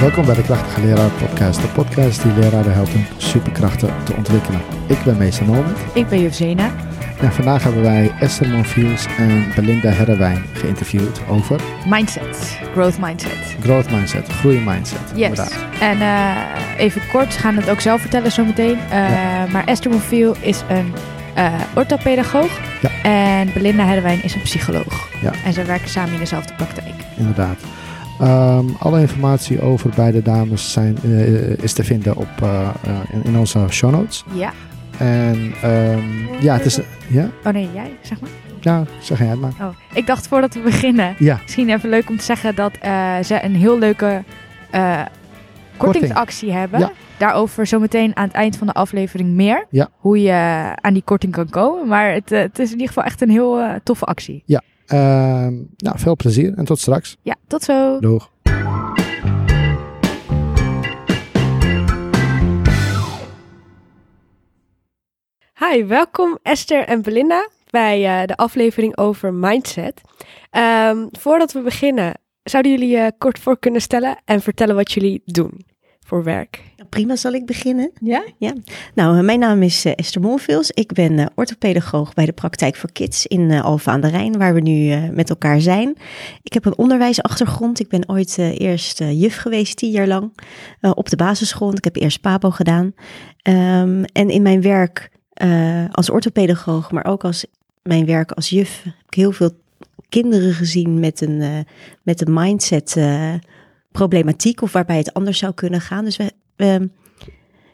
[0.00, 4.60] Welkom bij de Krachtige Leraar Podcast, de podcast die leraren helpt hun superkrachten te ontwikkelen.
[4.86, 6.70] Ik ben Meester Norman Ik ben juf Zena.
[7.20, 12.58] en vandaag hebben wij Esther Monfiels en Belinda Herrewijn geïnterviewd over Mindset.
[12.72, 13.56] Growth mindset.
[13.62, 14.98] growth mindset, groeimindset.
[15.14, 15.28] Yes.
[15.28, 15.56] Inderdaad.
[15.80, 16.36] En eh,
[16.84, 18.78] even kort, ze gaan het ook zelf vertellen zometeen.
[18.78, 19.46] Uh, Ja.
[19.52, 20.92] Maar Esther Monfiel is een
[21.34, 22.58] eh orthopedagoog.
[22.80, 22.90] Ja.
[23.02, 25.08] En Belinda Herrewijn is een psycholoog.
[25.20, 25.30] Ja.
[25.44, 26.94] En ze werken samen in dezelfde praktijk.
[27.16, 27.58] Inderdaad.
[28.20, 33.24] Ehm, alle informatie over beide dames zijn, eh, is te vinden op, eh, eh, in,
[33.24, 34.24] in onze show notes.
[34.32, 34.52] Ja.
[34.98, 36.00] En ehm,
[36.40, 36.80] ja, het is...
[37.08, 37.30] Ja?
[37.44, 38.30] Oh nee, jij, zeg maar.
[38.60, 39.52] Ja, zeg jij het maar.
[39.60, 43.18] Oh, ik dacht voordat we beginnen, Ja, misschien even leuk om te zeggen dat eh,
[43.24, 44.22] ze een heel leuke
[44.70, 45.00] eh,
[45.76, 46.80] kortingsactie hebben.
[46.80, 46.92] Ja.
[47.18, 49.66] Daarover zometeen aan het eind van de aflevering meer.
[49.70, 49.88] Ja.
[49.96, 50.32] Hoe je
[50.74, 51.88] aan die korting kan komen.
[51.88, 54.42] Maar het, eh, het is in ieder geval echt een heel eh, toffe actie.
[54.46, 54.60] Ehm,
[54.96, 57.16] nou, veel plezier en tot straks.
[57.22, 57.98] Ja, tot zo.
[58.00, 58.30] Doeg.
[65.58, 70.00] Hi, welkom Esther en Belinda bij eh, de aflevering over mindset.
[70.50, 75.22] Ehm, voordat we beginnen, zouden jullie je kort voor kunnen stellen en vertellen wat jullie
[75.24, 75.69] doen
[76.06, 76.62] voor werk?
[76.88, 77.90] Prima, zal ik beginnen?
[78.00, 78.24] Ja?
[78.94, 80.70] Nou, eh, mijn naam is eh, Esther Monvils.
[80.70, 84.54] Ik ben eh, orthopedagoog bij de Praktijk voor Kids in Alphen aan de Rijn, waar
[84.54, 85.96] we nu met elkaar zijn.
[86.42, 87.80] Ik heb een onderwijsachtergrond.
[87.80, 90.32] Ik ben ooit eerst juf geweest, tien jaar lang,
[90.80, 91.72] op de basisschool.
[91.72, 92.94] Ik heb eerst PABO gedaan.
[93.42, 95.10] Ehm, en in mijn werk
[95.90, 97.44] als orthopedagoog, maar ook als
[97.82, 99.50] mijn werk als juf, heb ik heel veel
[100.08, 101.66] kinderen gezien met een,
[102.02, 103.34] met een mindset eh,
[103.92, 106.04] problematiek of waarbij het anders zou kunnen gaan.
[106.04, 106.90] Dus we, we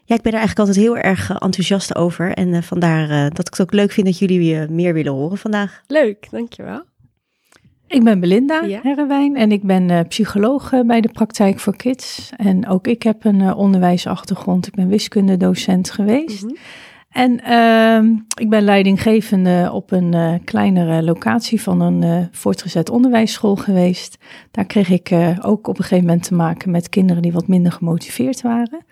[0.05, 2.33] ja, ik ben er eigenlijk altijd heel erg eh, enthousiast over.
[2.33, 5.13] En eh, vandaar eh, dat ik het ook leuk vind dat jullie eh, meer willen
[5.13, 5.83] horen vandaag.
[5.87, 6.85] Leuk, dankjewel.
[7.89, 8.81] Ik ben Belinda Ja.
[8.83, 12.31] Herrewijn en ik ben eh, psycholoog bij de Praktijk voor Kids.
[12.37, 14.67] En ook ik heb een eh, onderwijsachtergrond.
[14.67, 16.45] Ik ben wiskundedocent geweest.
[16.45, 16.55] Mhm.
[17.17, 23.57] En ehm, ik ben leidinggevende op een eh, kleinere locatie van een eh, voortgezet onderwijsschool
[23.57, 24.19] geweest.
[24.51, 27.49] Daar kreeg ik eh, ook op een gegeven moment te maken met kinderen die wat
[27.49, 28.85] minder gemotiveerd waren.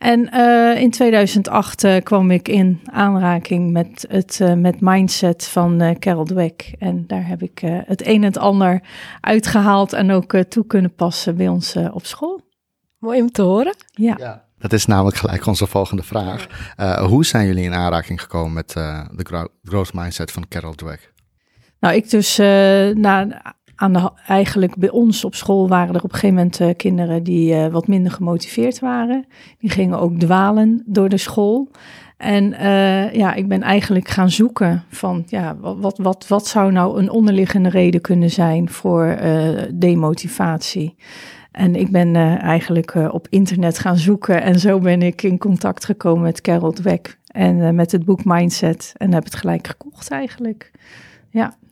[0.00, 5.80] En eh, in 2008 eh, kwam ik in aanraking met het eh, met mindset van
[5.80, 6.74] eh, Carol Dweck.
[6.78, 8.82] En daar heb ik eh, het een en het ander
[9.20, 12.40] uitgehaald en ook toe kunnen passen bij ons op school.
[12.98, 13.74] Mooi om te horen.
[13.90, 14.14] Ja.
[14.18, 14.44] Ja.
[14.60, 16.46] Dat is namelijk gelijk onze volgende vraag.
[16.76, 20.74] Eh, hoe zijn jullie in aanraking gekomen met eh, de grow- growth mindset van Carol
[20.74, 21.12] Dweck?
[21.80, 22.36] Nou, ik dus,
[22.96, 23.42] na,
[23.74, 27.54] aan de, eigenlijk bij ons op school waren er op een gegeven moment kinderen die
[27.54, 29.26] wat minder gemotiveerd waren.
[29.58, 31.70] Die gingen ook dwalen door de school.
[32.16, 32.50] En
[33.12, 37.68] ja, ik ben eigenlijk gaan zoeken van, ja, wat, wat, wat, zou nou een onderliggende
[37.68, 39.18] reden kunnen zijn voor
[39.74, 40.96] demotivatie?
[41.50, 45.38] En ik ben eh, eigenlijk eh, op internet gaan zoeken en zo ben ik in
[45.38, 49.66] contact gekomen met Carol Dweck en eh, met het boek Mindset en heb het gelijk
[49.66, 50.70] gekocht eigenlijk.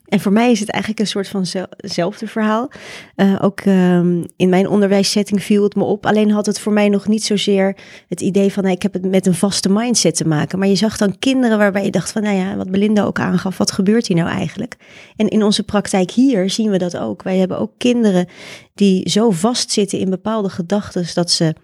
[0.09, 1.45] En voor mij is het eigenlijk een soort van
[1.77, 2.71] hetzelfde verhaal.
[3.15, 6.07] Eh, ook ehm, in mijn onderwijssetting viel het me op.
[6.07, 7.77] Alleen had het voor mij nog niet zozeer
[8.09, 8.63] het idee van...
[8.63, 10.59] nou, ik heb het met een vaste mindset te maken.
[10.59, 12.23] Maar je zag dan kinderen waarbij je dacht van...
[12.23, 14.77] nou ja, wat Belinda ook aangaf, wat gebeurt hier nou eigenlijk?
[15.17, 17.23] En in onze praktijk hier zien we dat ook.
[17.23, 18.27] Wij hebben ook kinderen
[18.75, 21.07] die zo vastzitten in bepaalde gedachten...
[21.15, 21.55] dat ze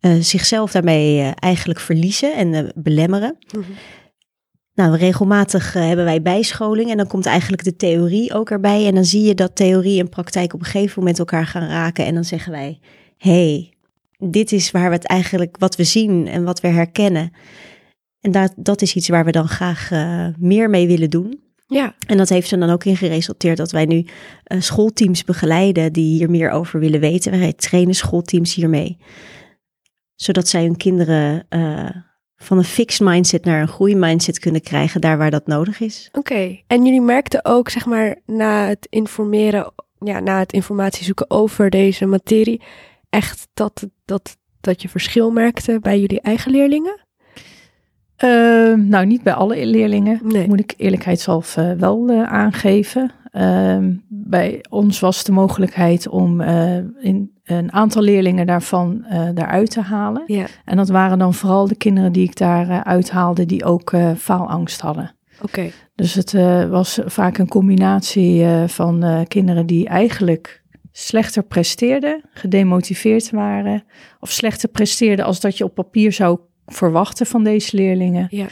[0.00, 3.36] eh, zichzelf daarmee eh, eigenlijk verliezen en belemmeren.
[4.74, 8.86] Nou, regelmatig eh, hebben wij bijscholing en dan komt eigenlijk de theorie ook erbij.
[8.86, 12.04] En dan zie je dat theorie en praktijk op een gegeven moment elkaar gaan raken.
[12.04, 12.80] En dan zeggen wij,
[13.16, 13.72] hey,
[14.18, 17.32] dit is waar we het eigenlijk, wat we zien en wat we herkennen.
[18.20, 21.42] En dat, dat is iets waar we dan graag eh, meer mee willen doen.
[21.66, 24.06] Ja, En dat heeft er dan ook in geresulteerd dat wij nu
[24.44, 27.38] eh, schoolteams begeleiden die hier meer over willen weten.
[27.38, 28.98] Wij trainen schoolteams hiermee.
[30.14, 31.46] Zodat zij hun kinderen
[32.44, 36.08] van een fixed mindset naar een groeimindset kunnen krijgen, daar waar dat nodig is.
[36.12, 36.58] oké.
[36.66, 41.70] En jullie merkten ook, zeg maar, na het informeren, ja, na het informatie zoeken over
[41.70, 42.62] deze materie,
[43.10, 47.02] echt dat, dat, dat je verschil merkte bij jullie eigen leerlingen?
[48.24, 50.48] Uh, nou, niet bij alle leerlingen, Nee.
[50.48, 53.10] moet ik eerlijkheidshalve uh, wel uh, aangeven.
[53.32, 59.70] Uh, bij ons was de mogelijkheid om uh, in een aantal leerlingen daarvan uh, daaruit
[59.70, 60.22] te halen.
[60.26, 60.46] Ja.
[60.64, 64.80] En dat waren dan vooral de kinderen die ik daar uithaalde, die ook uh, faalangst
[64.80, 65.14] hadden.
[65.34, 65.44] Oké.
[65.44, 65.72] Okay.
[65.94, 70.62] Dus het uh, was vaak een combinatie uh, van uh, kinderen die eigenlijk
[70.92, 73.84] slechter presteerden, gedemotiveerd waren,
[74.20, 78.26] of slechter presteerden als dat je op papier zou verwachten van deze leerlingen.
[78.30, 78.46] Ja.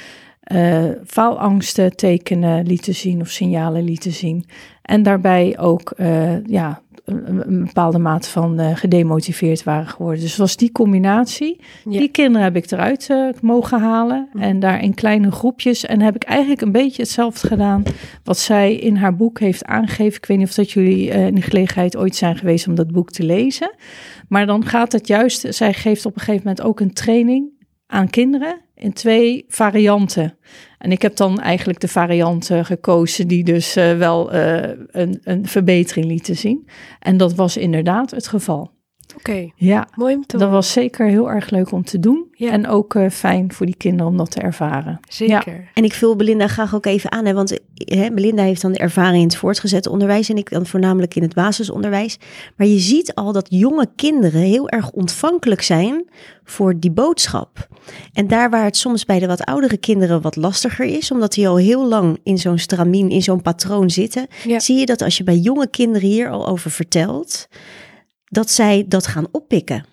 [0.53, 4.45] Uh, faalangsten tekenen lieten zien of signalen lieten zien.
[4.83, 10.21] En daarbij ook uh, ja, een, bepaalde mate van uh, gedemotiveerd waren geworden.
[10.21, 11.61] Dus was die combinatie.
[11.85, 11.99] Ja.
[11.99, 14.29] Die kinderen heb ik eruit uh, mogen halen.
[14.35, 15.85] En daar in kleine groepjes.
[15.87, 17.83] En heb ik eigenlijk een beetje hetzelfde gedaan.
[18.25, 20.17] Wat zij in haar boek heeft aangegeven.
[20.17, 23.11] Ik weet niet of dat jullie in de gelegenheid ooit zijn geweest om dat boek
[23.11, 23.75] te lezen.
[24.29, 25.55] Maar dan gaat het juist.
[25.55, 27.51] Zij geeft op een gegeven moment ook een training
[27.87, 30.37] aan kinderen in twee varianten.
[30.83, 35.47] En ik heb dan eigenlijk de varianten gekozen die dus uh, wel uh, een, een
[35.47, 36.69] verbetering lieten zien.
[36.99, 38.71] En dat was inderdaad het geval.
[39.17, 39.53] Oké, okay.
[39.57, 42.27] ja, mooi om te Dat was zeker heel erg leuk om te doen.
[42.33, 42.51] Ja.
[42.51, 45.01] En ook uh, fijn voor die kinderen om dat te ervaren.
[45.09, 45.53] Zeker.
[45.53, 45.69] Ja.
[45.75, 47.25] En ik vul Belinda graag ook even aan.
[47.25, 50.29] Hè, want hè, Belinda heeft dan de ervaring in het voortgezet onderwijs.
[50.29, 52.19] En ik dan voornamelijk in het basisonderwijs.
[52.57, 56.05] Maar je ziet al dat jonge kinderen heel erg ontvankelijk zijn
[56.45, 57.69] voor die boodschap.
[58.13, 61.49] En daar waar het soms bij de wat oudere kinderen wat lastiger is, omdat die
[61.49, 64.61] al heel lang in zo'n stramien, in zo'n patroon zitten, ja.
[64.61, 67.49] zie je dat als je bij jonge kinderen hier al over vertelt,
[68.33, 69.85] dat zij dat gaan oppikken.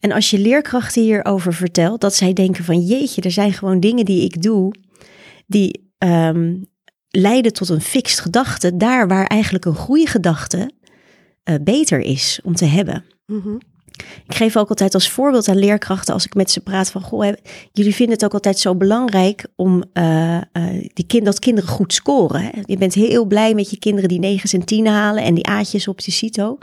[0.00, 4.04] En als je leerkrachten hierover vertelt, dat zij denken van jeetje, er zijn gewoon dingen
[4.04, 4.74] die ik doe,
[5.46, 6.66] die um,
[7.08, 10.70] leiden tot een fixed gedachte, daar waar eigenlijk een groeigedachte
[11.44, 13.04] uh, beter is om te hebben.
[13.26, 13.58] Mm.
[14.26, 17.32] Ik geef ook altijd als voorbeeld aan leerkrachten als ik met ze praat van, goh,
[17.72, 21.92] jullie vinden het ook altijd zo belangrijk om uh, uh, die kind, dat kinderen goed
[21.92, 22.40] scoren.
[22.40, 22.50] Hè?
[22.62, 25.88] Je bent heel blij met je kinderen die negens en tien halen en die aatjes
[25.88, 26.58] op de CITO.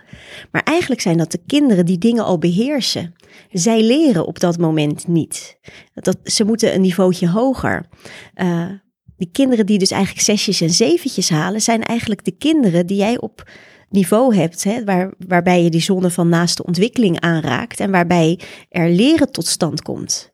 [0.51, 3.13] Maar eigenlijk zijn dat de kinderen die dingen al beheersen.
[3.51, 5.57] Zij leren op dat moment niet.
[5.93, 7.85] Dat, ze moeten een niveautje hoger.
[8.35, 8.65] Uh,
[9.17, 13.19] die kinderen die dus eigenlijk zesjes en zeventjes halen, zijn eigenlijk de kinderen die jij
[13.19, 13.43] op
[13.95, 18.39] niveau hebt, hè, waar, waarbij je die zone van naaste ontwikkeling aanraakt en waarbij
[18.69, 20.31] er leren tot stand komt.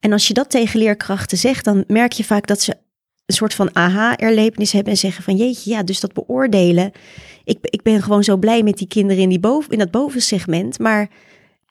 [0.00, 2.74] En als je dat tegen leerkrachten zegt, dan merk je vaak dat ze
[3.26, 6.90] een soort van aha-erlevenis hebben en zeggen van jeetje, ja, dus dat beoordelen.
[7.44, 10.78] Ik, ik ben gewoon zo blij met die kinderen in, die boven, in dat bovensegment,
[10.78, 11.10] maar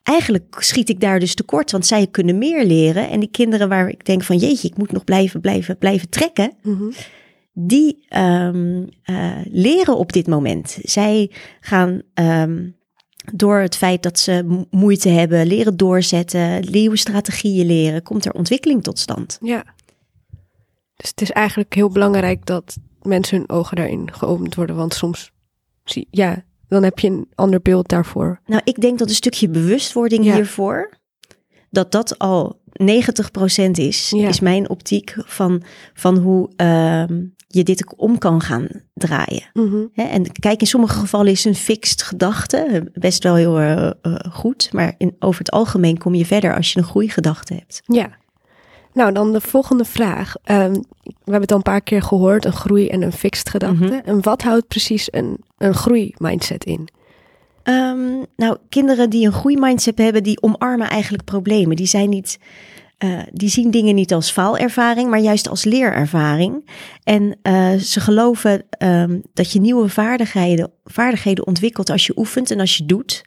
[0.02, 3.10] eigenlijk schiet ik daar dus tekort, want zij kunnen meer leren.
[3.10, 6.52] En die kinderen waar ik denk van jeetje, ik moet nog blijven, blijven, blijven trekken.
[6.62, 6.92] Mm-hmm
[7.66, 10.78] die um, uh, leren op dit moment.
[10.82, 11.30] Zij
[11.60, 12.76] gaan um,
[13.34, 18.82] door het feit dat ze moeite hebben, leren doorzetten, nieuwe strategieën leren, komt er ontwikkeling
[18.82, 19.38] tot stand.
[19.42, 19.64] Ja.
[20.96, 25.32] Dus het is eigenlijk heel belangrijk dat mensen hun ogen daarin geopend worden, want soms,
[25.84, 28.40] zie, ja, dan heb je een ander beeld daarvoor.
[28.46, 30.34] Nou, ik denk dat een stukje bewustwording ja.
[30.34, 30.90] hiervoor,
[31.70, 34.28] dat dat al 90% is, ja.
[34.28, 35.62] is mijn optiek van,
[35.94, 37.18] van hoe uh,
[37.52, 39.42] je dit om kan gaan draaien.
[39.52, 39.90] Mm -hmm.
[39.94, 44.68] en kijk, in sommige gevallen is een fixed gedachte best wel heel uh, uh, goed,
[44.72, 47.82] maar in, over het algemeen kom je verder als je een groeigedachte hebt.
[47.84, 48.18] Ja.
[48.92, 50.34] Nou, dan de volgende vraag.
[50.44, 53.84] Um, we hebben het al een paar keer gehoord, een groei en een fixed gedachte.
[53.84, 54.00] Mm -hmm.
[54.04, 56.88] En wat houdt precies een, een groeimindset in?
[57.64, 61.76] Um, nou, kinderen die een groeimindset hebben, die omarmen eigenlijk problemen.
[61.76, 62.38] Die zijn niet
[63.04, 66.70] uh, die zien dingen niet als faalervaring, maar juist als leerervaring.
[67.04, 72.60] En uh, ze geloven um, dat je nieuwe vaardigheden, vaardigheden ontwikkelt als je oefent en
[72.60, 73.22] als je doet.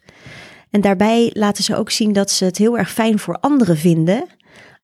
[0.70, 4.26] En daarbij laten ze ook zien dat ze het heel erg fijn voor anderen vinden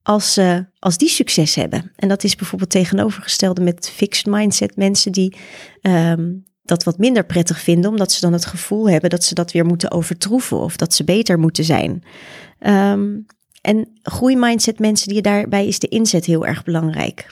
[0.03, 0.41] als,
[0.79, 1.93] als die succes hebben.
[1.97, 5.37] En dat is bijvoorbeeld tegenovergestelde met fixed mindset mensen die
[5.83, 9.53] um, dat wat minder prettig vinden, omdat ze dan het gevoel hebben dat ze dat
[9.53, 12.03] weer moeten overtroeven of dat ze beter moeten zijn.
[12.61, 13.27] Um,
[13.61, 17.29] en groeimindset mensen die daarbij is de inzet heel erg belangrijk.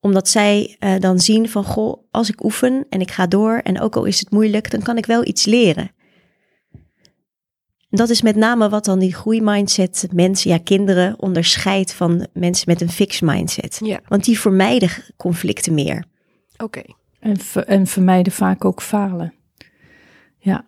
[0.00, 3.80] Omdat zij uh, dan zien van goh, als ik oefen en ik ga door en
[3.80, 5.90] ook al is het moeilijk, dan kan ik wel iets leren.
[7.90, 12.64] En dat is met name wat dan die groeimindset mensen, ja kinderen, onderscheidt van mensen
[12.68, 13.80] met een fixed mindset.
[13.84, 14.00] Ja.
[14.08, 16.04] Want die vermijden conflicten meer.
[16.52, 16.64] Oké.
[16.64, 16.94] Okay.
[17.20, 19.34] En, en vermijden vaak ook falen.
[20.38, 20.64] Ja.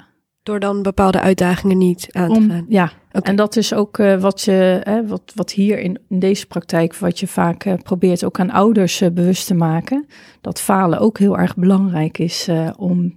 [0.47, 2.67] Door dan bepaalde uitdagingen niet aan te Om, gaan.
[2.69, 3.31] Ja, okay.
[3.31, 6.97] en dat is ook uh, wat, je, uh, wat, wat hier in, in, deze praktijk,
[6.97, 10.07] wat je vaak uh, probeert ook aan ouders bewust te maken.
[10.41, 13.15] Dat falen ook heel erg belangrijk is om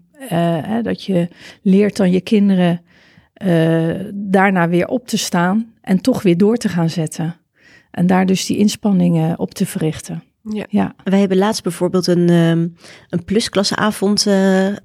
[0.83, 1.27] dat je
[1.61, 2.81] leert aan je kinderen
[4.13, 7.35] daarna weer op te staan en toch weer door te gaan zetten.
[7.91, 10.23] En daar dus die inspanningen op te verrichten.
[10.43, 10.65] Ja.
[10.69, 10.95] ja.
[11.03, 12.75] Wij hebben laatst bijvoorbeeld een, um,
[13.09, 14.75] een plusklasseavond uh, uh,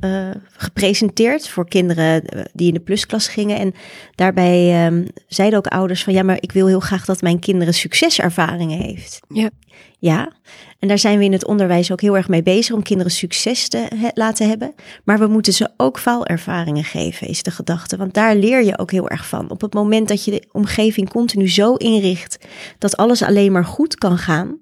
[0.56, 3.58] gepresenteerd voor kinderen die in de plusklas gingen.
[3.58, 3.74] En
[4.14, 7.74] daarbij um, zeiden ook ouders van ja, maar ik wil heel graag dat mijn kinderen
[7.74, 9.20] succeservaringen heeft.
[9.28, 9.50] Ja.
[9.98, 10.32] Ja,
[10.78, 13.68] en daar zijn we in het onderwijs ook heel erg mee bezig om kinderen succes
[13.68, 14.74] te he laten hebben.
[15.04, 17.96] Maar we moeten ze ook faalervaringen geven, is de gedachte.
[17.96, 19.50] Want daar leer je ook heel erg van.
[19.50, 22.46] Op het moment dat je de omgeving continu zo inricht
[22.78, 24.58] dat alles alleen maar goed kan gaan,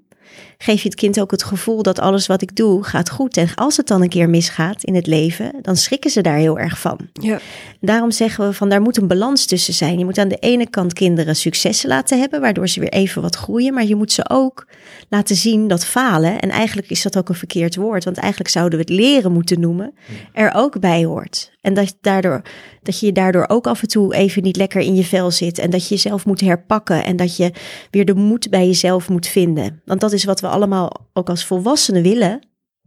[0.63, 3.37] geef je het kind ook het gevoel dat alles wat ik doe gaat goed.
[3.37, 6.59] En als het dan een keer misgaat in het leven, dan schrikken ze daar heel
[6.59, 6.99] erg van.
[7.13, 7.41] Ja.
[7.81, 9.99] Daarom zeggen we van daar moet een balans tussen zijn.
[9.99, 13.37] Je moet aan de ene kant kinderen successen laten hebben, waardoor ze weer even wat
[13.37, 13.75] groeien.
[13.75, 14.67] Maar je moet ze ook
[15.09, 18.79] laten zien dat falen, en eigenlijk is dat ook een verkeerd woord, want eigenlijk zouden
[18.79, 19.95] we het leren moeten noemen,
[20.33, 21.53] er ook bij hoort.
[21.63, 22.43] En dat, daardoor,
[22.83, 25.59] dat je daardoor ook af en toe even niet lekker in je vel zit.
[25.59, 27.05] En dat je jezelf moet herpakken.
[27.05, 27.53] En dat je
[27.91, 29.81] weer de moed bij jezelf moet vinden.
[29.85, 32.47] Want dat is wat we allemaal ook als volwassenen willen.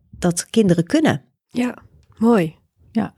[0.09, 1.21] Dat kinderen kunnen.
[1.47, 1.77] Ja,
[2.17, 2.55] mooi.
[2.91, 3.13] Ja.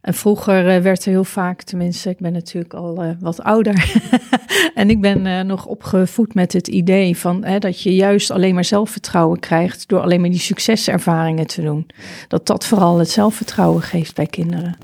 [0.00, 4.00] En vroeger eh, werd er heel vaak, tenminste, ik ben natuurlijk al uh, wat ouder.
[4.74, 8.54] en ik ben uh, nog opgevoed met het idee van hè, dat je juist alleen
[8.54, 11.86] maar zelfvertrouwen krijgt door alleen maar die succeservaringen te doen.
[12.28, 14.76] Dat dat vooral het zelfvertrouwen geeft bij kinderen.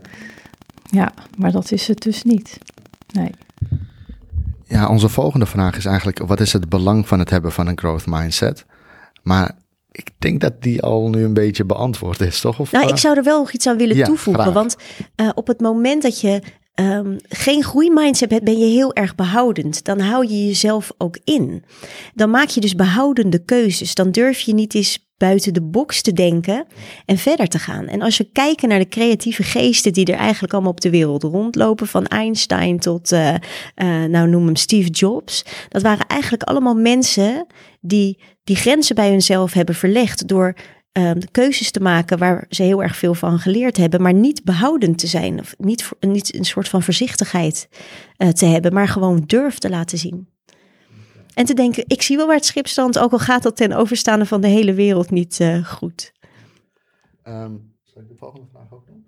[0.90, 2.58] Ja, maar dat is het dus niet.
[3.12, 3.30] Nee.
[4.66, 7.78] Ja, onze volgende vraag is eigenlijk: wat is het belang van het hebben van een
[7.78, 8.66] growth mindset?
[9.22, 9.58] Maar
[9.92, 12.58] ik denk dat die al nu een beetje beantwoord is, toch?
[12.58, 14.42] Of, nou, ik uh, zou er wel nog iets aan willen Ja, toevoegen.
[14.42, 14.54] graag.
[14.54, 14.76] Want
[15.14, 16.42] eh, op het moment dat je
[16.74, 19.84] ehm, geen groeimindset hebt, ben je heel erg behoudend.
[19.84, 21.64] Dan hou je jezelf ook in.
[22.14, 23.94] Dan maak je dus behoudende keuzes.
[23.94, 26.66] Dan durf je niet eens buiten de box te denken
[27.04, 27.86] en verder te gaan.
[27.86, 31.22] En als we kijken naar de creatieve geesten die er eigenlijk allemaal op de wereld
[31.22, 33.40] rondlopen, van Einstein tot, eh, eh,
[34.08, 37.46] nou noem hem Steve Jobs, dat waren eigenlijk allemaal mensen
[37.80, 40.54] die die grenzen bij hunzelf hebben verlegd door
[40.92, 44.98] ehm, keuzes te maken waar ze heel erg veel van geleerd hebben, maar niet behoudend
[44.98, 47.68] te zijn, of niet, niet een soort van voorzichtigheid
[48.16, 50.31] eh, te hebben, maar gewoon durf te laten zien.
[51.34, 53.72] En te denken, ik zie wel waar het schip strandt, ook al gaat dat ten
[53.72, 56.12] overstaande van de hele wereld niet eh, goed.
[57.22, 59.06] Ehm, zal ik de volgende vraag ook doen?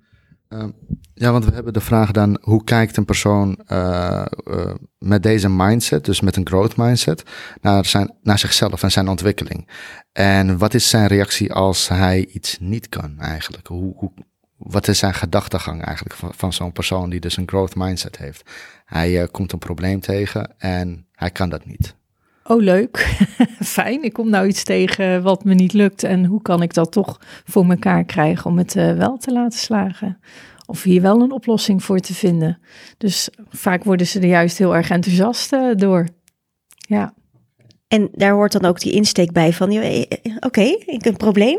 [0.49, 0.71] Ehm,
[1.15, 5.49] ja, want we hebben de vraag dan: hoe kijkt een persoon eh, eh, met deze
[5.49, 7.23] mindset, dus met een growth mindset,
[7.61, 9.69] naar, zijn, naar zichzelf en zijn ontwikkeling?
[10.13, 13.67] En wat is zijn reactie als hij iets niet kan eigenlijk?
[13.67, 14.13] Hoe, hoe,
[14.57, 18.51] wat is zijn gedachtegang eigenlijk van, van zo'n persoon die dus een growth mindset heeft?
[18.85, 21.95] Hij komt een probleem tegen en hij kan dat niet.
[22.47, 22.97] Oh, leuk.
[23.61, 24.03] Fijn.
[24.03, 26.03] Ik kom nou iets tegen wat me niet lukt.
[26.03, 29.59] En hoe kan ik dat toch voor mekaar krijgen om het eh, wel te laten
[29.59, 30.21] slagen?
[30.67, 32.59] Of hier wel een oplossing voor te vinden.
[32.99, 36.09] Dus vaak worden ze er juist heel erg enthousiast eh, door.
[36.77, 37.15] Ja,
[37.89, 40.05] En daar hoort dan ook die insteek bij van, eh,
[40.41, 41.59] oké, ik heb een probleem.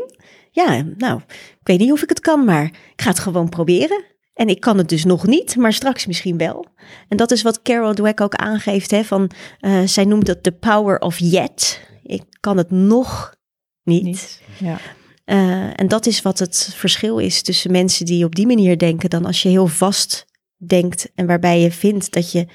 [0.50, 1.20] Ja, nou,
[1.60, 4.04] ik weet niet of ik het kan, maar ik ga het gewoon proberen.
[4.36, 6.66] En ik kan het dus nog niet, maar straks misschien wel.
[7.08, 10.52] En dat is wat Carol Dweck ook aangeeft, hè, van, eh, zij noemt dat the
[10.52, 11.80] power of yet.
[12.02, 13.34] Ik kan het nog
[13.82, 14.02] niet.
[14.02, 14.42] niet.
[14.58, 14.78] Ja.
[15.24, 19.10] Eh, en dat is wat het verschil is tussen mensen die op die manier denken
[19.10, 20.26] dan als je heel vast
[20.56, 22.46] denkt en waarbij je vindt dat je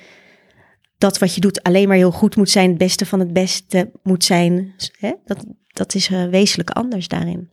[0.97, 3.91] dat wat je doet alleen maar heel goed moet zijn, het beste van het beste
[4.03, 4.75] moet zijn.
[4.97, 5.13] Hè?
[5.25, 7.49] Dat, dat is eh, wezenlijk anders daarin.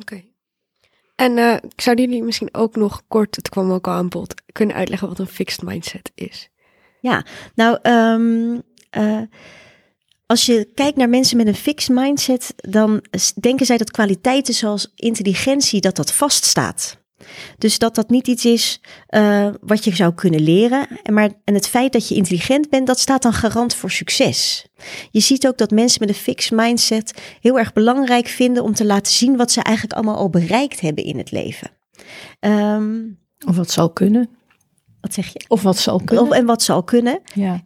[0.00, 0.24] Oké.
[1.22, 4.76] En eh, zouden jullie misschien ook nog kort, het kwam ook al aan bod, kunnen
[4.76, 6.50] uitleggen wat een fixed mindset is?
[7.54, 8.58] Nou, ehm,
[8.90, 9.22] eh,
[10.26, 13.04] als je kijkt naar mensen met een fixed mindset, dan
[13.40, 17.01] denken zij dat kwaliteiten zoals intelligentie, dat dat vaststaat.
[17.58, 20.86] Dus dat dat niet iets is eh, wat je zou kunnen leren.
[21.02, 24.66] En, maar, en het feit dat je intelligent bent, dat staat dan garant voor succes.
[25.10, 28.84] Je ziet ook dat mensen met een fixed mindset heel erg belangrijk vinden om te
[28.84, 31.70] laten zien wat ze eigenlijk allemaal al bereikt hebben in het leven.
[32.40, 33.00] Ehm,
[33.46, 34.28] Of wat zal kunnen.
[35.00, 35.44] wat zeg je?
[35.48, 36.24] Of wat zal kunnen.
[36.26, 37.20] Of, en wat ze al kunnen.
[37.34, 37.62] Ja.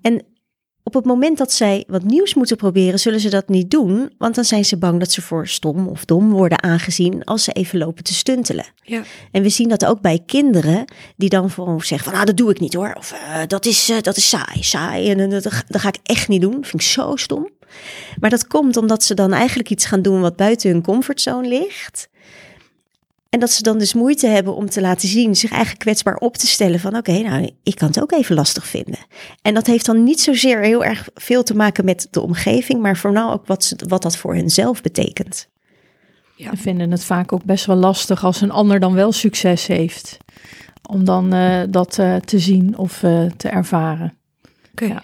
[0.86, 4.12] Op het moment dat zij wat nieuws moeten proberen, zullen ze dat niet doen.
[4.18, 7.52] Want dan zijn ze bang dat ze voor stom of dom worden aangezien als ze
[7.52, 8.64] even lopen te stuntelen.
[8.82, 9.02] Ja.
[9.32, 10.84] En we zien dat ook bij kinderen
[11.16, 12.94] die dan gewoon zeggen van, ah, dat doe ik niet hoor.
[12.98, 15.10] Of eh, dat, is, eh, dat is saai, saai.
[15.10, 16.52] En eh, dat, dat ga ik echt niet doen.
[16.52, 17.48] Vind ik zo stom.
[18.20, 22.08] Maar dat komt omdat ze dan eigenlijk iets gaan doen wat buiten hun comfortzone ligt.
[23.36, 26.36] En dat ze dan dus moeite hebben om te laten zien, zich eigenlijk kwetsbaar op
[26.36, 28.98] te stellen van oké, nou, ik kan het ook even lastig vinden.
[29.42, 32.96] En dat heeft dan niet zozeer heel erg veel te maken met de omgeving, maar
[32.96, 35.48] vooral ook wat, ze, wat dat voor henzelf betekent.
[36.38, 40.16] En vinden het vaak ook best wel lastig als een ander dan wel succes heeft.
[40.82, 44.14] Om dan eh, dat eh, te zien of eh, te ervaren.
[44.72, 44.84] Oké.
[44.84, 45.02] Ja.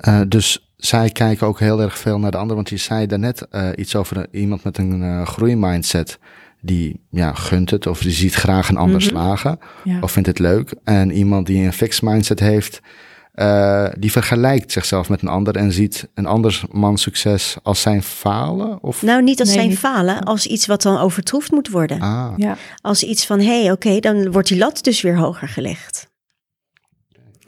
[0.00, 2.56] Uh, dus zij kijken ook heel erg veel naar de ander.
[2.56, 6.18] Want je zei daarnet uh, iets over een, iemand met een uh, groeimindset.
[6.64, 9.10] Die ja, gunt het of die ziet graag een ander mm -hmm.
[9.10, 9.58] slagen.
[9.84, 9.98] Ja.
[10.00, 10.74] Of vindt het leuk.
[10.84, 12.80] En iemand die een fixed mindset heeft.
[13.34, 18.02] Uh, die vergelijkt zichzelf met een ander en ziet een ander man succes als zijn
[18.02, 18.82] falen?
[18.82, 19.02] Of?
[19.02, 19.78] Nou, niet als nee, zijn niet.
[19.78, 22.00] falen, als iets wat dan overtroefd moet worden.
[22.00, 22.32] Ah.
[22.36, 22.56] Ja.
[22.80, 26.12] Als iets van, hé, hey, oké, okay, dan wordt die lat dus weer hoger gelegd.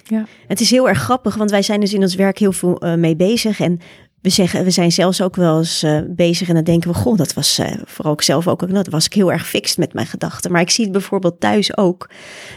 [0.04, 0.26] Ja.
[0.46, 2.94] Het is heel erg grappig, want wij zijn dus in ons werk heel veel uh,
[2.94, 3.60] mee bezig.
[3.60, 3.80] En
[4.20, 7.16] we zeggen, we zijn zelfs ook wel eens uh, bezig en dan denken we, goh,
[7.16, 10.06] dat was uh, vooral ook zelf ook, dat was ik heel erg fixed met mijn
[10.06, 10.52] gedachten.
[10.52, 12.10] Maar ik zie het bijvoorbeeld thuis ook,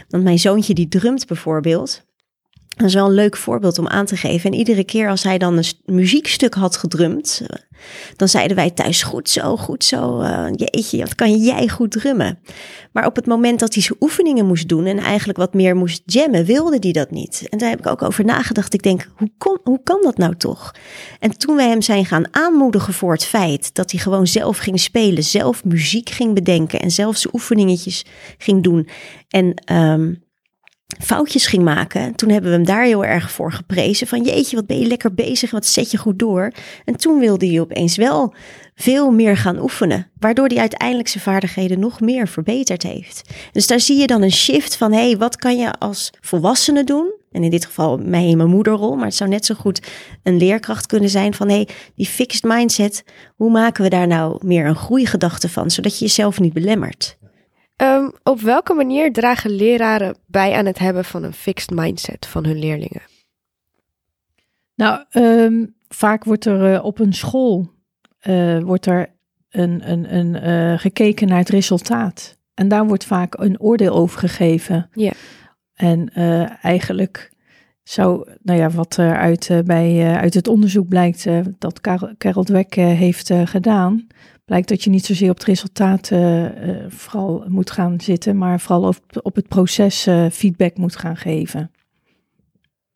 [0.08, 2.08] want mijn zoontje die drumt bijvoorbeeld.
[2.80, 4.50] Dat is wel een leuk voorbeeld om aan te geven.
[4.50, 7.58] En iedere keer als hij dan een muziekstuk had gedrumd, eh,
[8.16, 10.20] dan zeiden wij thuis: Goed zo, goed zo.
[10.20, 12.38] Uh, jeetje, wat kan jij goed drummen?
[12.92, 16.02] Maar op het moment dat hij zijn oefeningen moest doen en eigenlijk wat meer moest
[16.04, 17.46] jammen, wilde hij dat niet.
[17.48, 18.74] En daar heb ik ook over nagedacht.
[18.74, 20.74] Ik denk: hoe, kom, hoe kan dat nou toch?
[21.18, 24.80] En toen wij hem zijn gaan aanmoedigen voor het feit dat hij gewoon zelf ging
[24.80, 28.04] spelen, zelf muziek ging bedenken en zelf zijn oefeningetjes
[28.38, 28.88] ging doen.
[29.28, 29.72] En.
[29.72, 30.28] Um,
[30.98, 32.14] foutjes ging maken.
[32.14, 34.06] Toen hebben we hem daar heel erg voor geprezen.
[34.06, 36.52] Van jeetje, wat ben je lekker bezig, wat zet je goed door.
[36.84, 38.34] En toen wilde hij opeens wel
[38.74, 40.10] veel meer gaan oefenen.
[40.18, 43.30] Waardoor hij uiteindelijk zijn vaardigheden nog meer verbeterd heeft.
[43.52, 46.84] Dus daar zie je dan een shift van, hé, hey, wat kan je als volwassene
[46.84, 47.18] doen?
[47.32, 49.80] En in dit geval mij in mijn moederrol, maar het zou net zo goed
[50.22, 53.04] een leerkracht kunnen zijn van, hé, hey, die fixed mindset,
[53.36, 57.18] hoe maken we daar nou meer een groeigedachte van, zodat je jezelf niet belemmert?
[57.80, 62.44] Ehm, op welke manier dragen leraren bij aan het hebben van een fixed mindset van
[62.44, 63.02] hun leerlingen?
[64.74, 67.70] Nou, ehm, vaak wordt er uh, op een school
[68.22, 69.14] uh, wordt er
[69.50, 72.38] een, een, een, uh, gekeken naar het resultaat.
[72.54, 74.88] En daar wordt vaak een oordeel over gegeven.
[74.92, 75.12] Ja.
[75.74, 76.12] En
[76.62, 77.32] eigenlijk
[77.82, 81.26] zou, nou ja, wat er uit, bij, uit het onderzoek blijkt
[81.58, 84.06] dat Carol, Carol Dweck heeft gedaan,
[84.50, 86.46] blijkt dat je niet zozeer op het resultaat uh,
[86.88, 91.70] vooral moet gaan zitten, maar vooral op, op het proces uh, feedback moet gaan geven.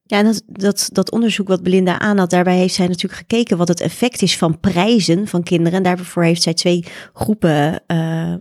[0.03, 3.57] Ja, en dat, dat, dat onderzoek wat Belinda aan had, daarbij heeft zij natuurlijk gekeken
[3.57, 5.73] wat het effect is van prijzen van kinderen.
[5.73, 8.35] En daarvoor heeft zij twee groepen uh,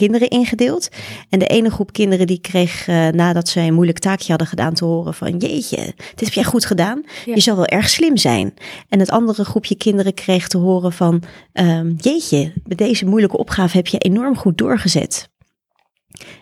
[0.00, 0.88] kinderen ingedeeld.
[1.28, 4.74] En de ene groep kinderen die kreeg uh, nadat zij een moeilijk taakje hadden gedaan
[4.74, 7.04] te horen van jeetje, dit heb jij goed gedaan.
[7.24, 8.54] Je zal wel erg slim zijn.
[8.88, 13.76] En het andere groepje kinderen kreeg te horen van um, jeetje, bij deze moeilijke opgave
[13.76, 15.28] heb je enorm goed doorgezet.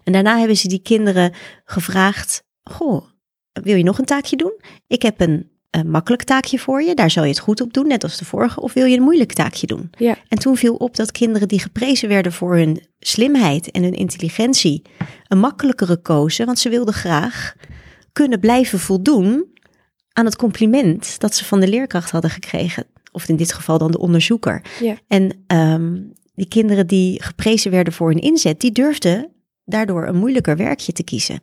[0.04, 1.32] En daarna hebben ze die kinderen
[1.64, 3.04] gevraagd, goh,
[3.52, 4.52] wil je nog een taakje doen?
[4.86, 6.94] Ik heb een een makkelijk taakje voor je.
[6.94, 8.60] Daar zal je het goed op doen, net als de vorige.
[8.60, 9.90] Of wil je een moeilijk taakje doen?
[9.98, 10.16] Ja.
[10.28, 14.82] En toen viel op dat kinderen die geprezen werden voor hun slimheid en hun intelligentie,
[15.28, 16.46] een makkelijkere kozen.
[16.46, 17.54] Want ze wilden graag
[18.12, 19.46] kunnen blijven voldoen
[20.12, 22.84] aan het compliment dat ze van de leerkracht hadden gekregen.
[23.12, 24.62] Of in dit geval dan de onderzoeker.
[24.80, 24.96] Ja.
[25.08, 29.30] En um, die kinderen die geprezen werden voor hun inzet, die durfden
[29.68, 31.40] daardoor een moeilijker werkje te kiezen.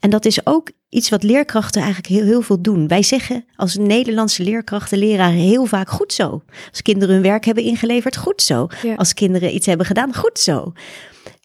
[0.00, 2.88] En dat is ook iets wat leerkrachten eigenlijk heel, heel veel doen.
[2.88, 6.42] Wij zeggen als Nederlandse leerkrachten, leraren heel vaak goed zo.
[6.70, 8.66] Als kinderen hun werk hebben ingeleverd, goed zo.
[8.82, 8.94] Ja.
[8.94, 10.72] Als kinderen iets hebben gedaan, goed zo.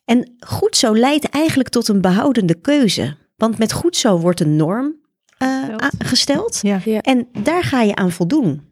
[0.05, 3.15] En goed zo leidt eigenlijk tot een behoudende keuze.
[3.37, 4.95] Want met goed zo wordt een norm
[5.39, 6.59] uh, gesteld.
[6.61, 6.81] Ja.
[6.85, 7.01] Ja.
[7.01, 8.70] En daar ga je aan voldoen.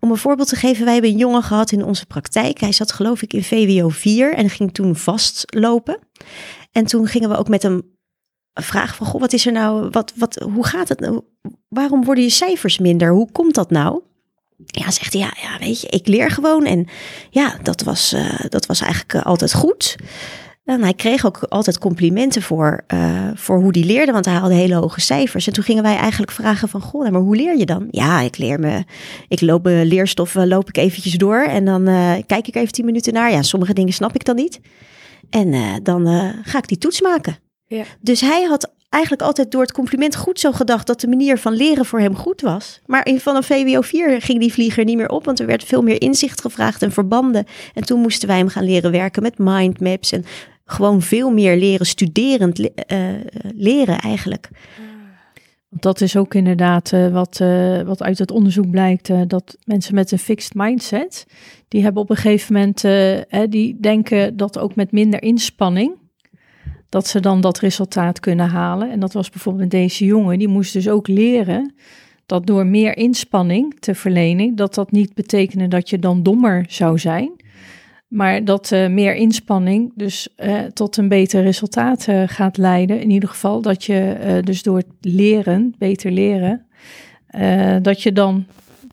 [0.00, 2.60] Om een voorbeeld te geven, wij hebben een jongen gehad in onze praktijk.
[2.60, 5.98] Hij zat geloof ik in VWO 4 en ging toen vastlopen.
[6.72, 7.82] En toen gingen we ook met hem
[8.54, 11.20] vragen van, goh, wat is er nou, wat, wat, hoe gaat het nou?
[11.68, 13.12] Waarom worden je cijfers minder?
[13.12, 14.02] Hoe komt dat nou?
[14.66, 16.64] Ja, zegt hij, ja, ja weet je, ik leer gewoon.
[16.64, 16.86] En
[17.30, 19.96] ja, dat was, uh, dat was eigenlijk uh, altijd goed.
[20.64, 24.54] En hij kreeg ook altijd complimenten voor, uh, voor hoe hij leerde, want hij haalde
[24.54, 25.46] hele hoge cijfers.
[25.46, 27.86] En toen gingen wij eigenlijk vragen van, goh, maar hoe leer je dan?
[27.90, 28.84] Ja, ik leer me,
[29.28, 31.84] ik loop mijn leerstoffen, loop ik eventjes door en dan
[32.26, 33.30] kijk ik even tien minuten naar.
[33.30, 34.60] Ja, sommige dingen snap ik dan niet.
[35.30, 36.06] En uh, dan
[36.42, 37.36] ga ik die toets maken.
[37.66, 37.84] Ja.
[38.00, 41.52] Dus hij had eigenlijk altijd door het compliment goed zo gedacht dat de manier van
[41.52, 42.80] leren voor hem goed was.
[42.86, 45.64] Maar in, van een VWO 4 ging die vlieger niet meer op, want er werd
[45.64, 47.46] veel meer inzicht gevraagd en verbanden.
[47.74, 50.24] En toen moesten wij hem gaan leren werken met mindmaps en
[50.64, 52.68] gewoon veel meer leren, studerend uh,
[53.54, 54.48] leren eigenlijk.
[55.68, 60.12] Dat is ook inderdaad uh, wat, uh, wat uit het onderzoek blijkt, dat mensen met
[60.12, 61.26] een fixed mindset,
[61.68, 62.82] die hebben op een gegeven moment,
[63.28, 66.00] hè, die denken dat ook met minder inspanning,
[66.92, 68.90] dat ze dan dat resultaat kunnen halen.
[68.90, 71.74] En dat was bijvoorbeeld deze jongen, die moest dus ook leren
[72.26, 76.98] dat door meer inspanning te verlenen, dat dat niet betekende dat je dan dommer zou
[76.98, 77.32] zijn,
[78.08, 83.00] maar dat uh, meer inspanning dus uh, tot een beter resultaat uh, gaat leiden.
[83.00, 86.66] In ieder geval dat je dus door leren, beter leren,
[87.82, 88.46] dat je dan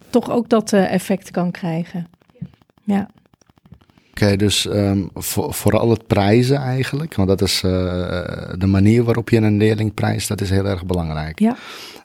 [0.09, 2.07] toch ook dat effect kan krijgen.
[2.83, 3.09] Ja.
[4.19, 9.29] Oké, okay, dus um, voor, vooral het prijzen eigenlijk, want dat is de manier waarop
[9.29, 11.39] je een leerling prijst, dat is heel erg belangrijk.
[11.39, 11.57] Ja.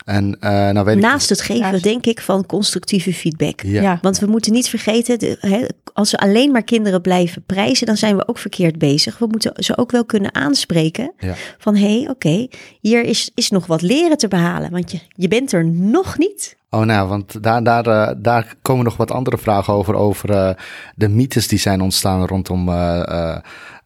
[0.05, 1.79] En, uh, nou weet Naast ik, het geven, ja.
[1.79, 3.61] denk ik, van constructieve feedback.
[3.63, 3.83] Ja.
[3.83, 3.99] Ja.
[4.03, 7.97] Want we moeten niet vergeten, de, hè, als we alleen maar kinderen blijven prijzen, dan
[7.97, 9.19] zijn we ook verkeerd bezig.
[9.19, 11.35] We moeten ze ook wel kunnen aanspreken Ja.
[11.59, 14.71] van hé, hey, oké, okay, hier is, is nog wat leren te behalen.
[14.71, 16.57] Want je, je bent er nog niet.
[16.71, 19.95] Oh, nou, want daar, daar, uh, daar komen nog wat andere vragen over.
[19.95, 20.51] Over uh,
[20.95, 23.37] de mythes die zijn ontstaan rondom uh,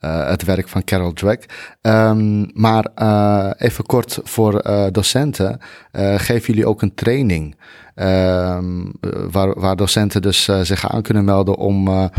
[0.01, 1.73] het werk van Carol Dweck.
[1.83, 2.87] Um, maar
[3.59, 5.61] even kort voor docenten.
[6.17, 7.57] geven jullie ook een training?
[8.01, 8.93] Um,
[9.31, 12.11] waar, waar docenten dus zich aan kunnen melden om,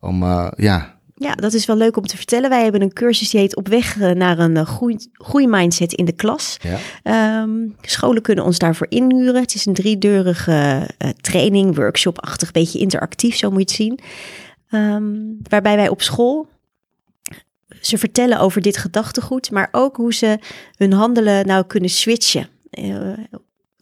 [0.00, 0.24] om
[0.56, 2.50] ja, ja, dat is wel leuk om te vertellen.
[2.50, 6.04] Wij hebben een cursus die heet Op weg eh, naar een eh, groei, groeimindset in
[6.04, 6.56] de klas.
[7.02, 7.42] Ja.
[7.42, 9.40] Um, scholen kunnen ons daarvoor inhuren.
[9.40, 13.98] Het is een driedeurige uh, training, workshop-achtig, beetje interactief, zo moet je het zien.
[14.80, 16.48] Um, waarbij wij op school
[17.80, 20.38] ze vertellen over dit gedachtegoed, maar ook hoe ze
[20.76, 22.48] hun handelen nou kunnen switchen.
[22.70, 23.12] Uh,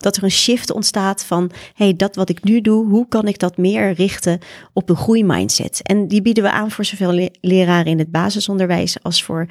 [0.04, 3.38] dat er een shift ontstaat van, hey, dat wat ik nu doe, hoe kan ik
[3.38, 4.38] dat meer richten
[4.72, 5.80] op een groeimindset?
[5.82, 9.46] En die bieden we aan voor zowel leraren in het basisonderwijs als voor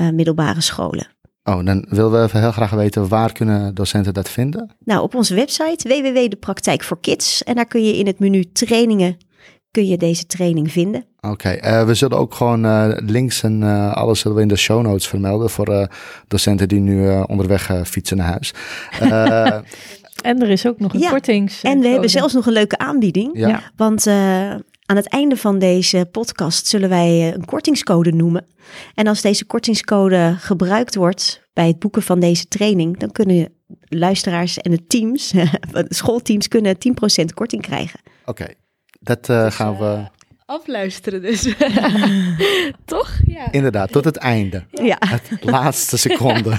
[0.00, 1.06] uh, middelbare scholen.
[1.44, 4.70] Oh, dan willen we even heel graag weten, waar kunnen docenten dat vinden?
[4.84, 7.42] Nou, op onze website www.de voor kids.
[7.42, 9.16] En daar kun je in het menu trainingen
[9.78, 11.04] kun je deze training vinden.
[11.20, 14.56] Oké, uh, we zullen ook gewoon uh, links en uh, alles zullen we in de
[14.56, 15.88] show notes vermelden voor
[16.28, 18.54] docenten die nu onderweg fietsen naar huis.
[20.30, 21.62] en er is ook nog een ja, kortings.
[21.62, 23.30] En we hebben zelfs nog een leuke aanbieding.
[23.38, 23.62] Ja.
[23.76, 24.06] Want
[24.86, 28.46] aan het einde van deze podcast zullen wij een kortingscode noemen.
[28.94, 33.48] En als deze kortingscode gebruikt wordt bij het boeken van deze training, dan kunnen
[33.88, 35.34] luisteraars en de teams,
[35.88, 36.76] schoolteams, kunnen
[37.22, 38.00] 10% korting krijgen.
[38.24, 38.46] Oké,
[38.98, 40.04] dat uh, gaan we.
[40.44, 41.42] Afluisteren dus.
[42.84, 43.10] Toch?
[43.24, 43.52] Ja.
[43.52, 44.64] Inderdaad, tot het einde.
[44.70, 44.98] Ja.
[45.06, 46.50] Het laatste seconde.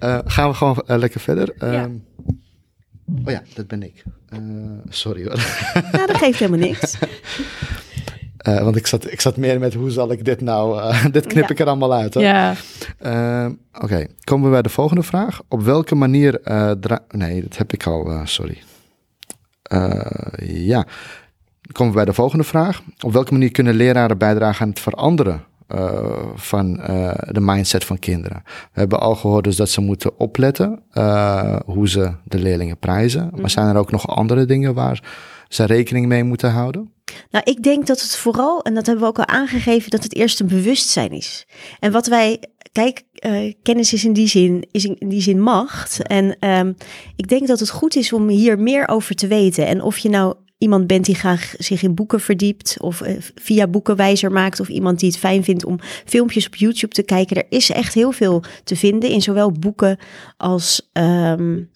[0.00, 1.54] uh, gaan we gewoon lekker verder.
[1.58, 1.66] Ja.
[1.66, 1.94] Ehm,
[3.24, 4.02] oh ja, dat ben ik.
[4.88, 5.40] sorry hoor.
[5.92, 6.96] nou, dat geeft helemaal niks.
[8.48, 11.26] Uh, want ik zat, ik zat meer met hoe zal ik dit nou, uh, dit
[11.26, 11.50] knip ja.
[11.50, 12.14] ik er allemaal uit.
[12.14, 12.22] Hoor.
[12.22, 12.54] Ja.
[13.00, 14.08] Uh, Oké, okay.
[14.24, 15.40] komen we bij de volgende vraag.
[15.48, 16.40] Op welke manier,
[17.08, 18.62] nee, dat heb ik al, sorry.
[19.72, 20.84] Uh, ja,
[21.60, 22.82] dan komen we bij de volgende vraag.
[23.00, 26.02] Op welke manier kunnen leraren bijdragen aan het veranderen uh,
[26.34, 28.42] van uh, de mindset van kinderen?
[28.44, 30.82] We hebben al gehoord dus dat ze moeten opletten
[31.64, 33.28] hoe ze de leerlingen prijzen.
[33.30, 33.48] Maar mhm.
[33.48, 35.02] zijn er ook nog andere dingen waar
[35.48, 36.92] ze rekening mee moeten houden?
[37.30, 40.14] Nou, ik denk dat het vooral, en dat hebben we ook al aangegeven, dat het
[40.14, 41.46] eerst een bewustzijn is.
[41.80, 46.02] En wat wij kijk, uh, kennis is in die zin, is in die zin macht.
[46.02, 46.76] En um,
[47.16, 49.66] ik denk dat het goed is om hier meer over te weten.
[49.66, 53.66] En of je nou iemand bent die graag zich in boeken verdiept of uh, via
[53.66, 57.36] boeken wijzer maakt of iemand die het fijn vindt om filmpjes op YouTube te kijken.
[57.36, 59.98] Er is echt heel veel te vinden in zowel boeken
[60.36, 61.70] als, um,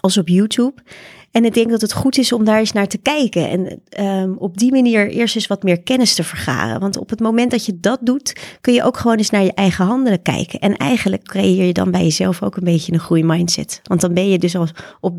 [0.00, 0.82] als op YouTube.
[1.30, 3.48] En ik denk dat het goed is om daar eens naar te kijken.
[3.48, 6.80] En um, op die manier eerst eens wat meer kennis te vergaren.
[6.80, 9.54] Want op het moment dat je dat doet, kun je ook gewoon eens naar je
[9.54, 10.60] eigen handelen kijken.
[10.60, 13.80] En eigenlijk creëer je dan bij jezelf ook een beetje een goede mindset.
[13.82, 14.68] Want dan ben je dus al
[15.00, 15.14] op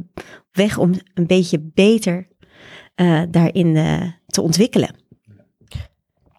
[0.51, 2.27] weg om een beetje beter
[2.95, 4.95] uh, daarin uh, te ontwikkelen.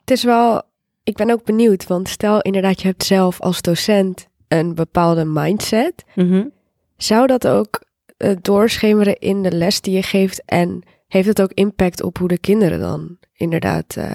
[0.00, 0.62] Het is wel,
[1.02, 6.04] ik ben ook benieuwd, want stel inderdaad, je hebt zelf als docent een bepaalde mindset.
[6.14, 6.52] Mm -hmm.
[6.96, 7.85] Zou dat ook
[8.18, 10.42] uh, doorschemeren in de les die je geeft?
[10.44, 14.10] En heeft het ook impact op hoe de kinderen dan inderdaad uh,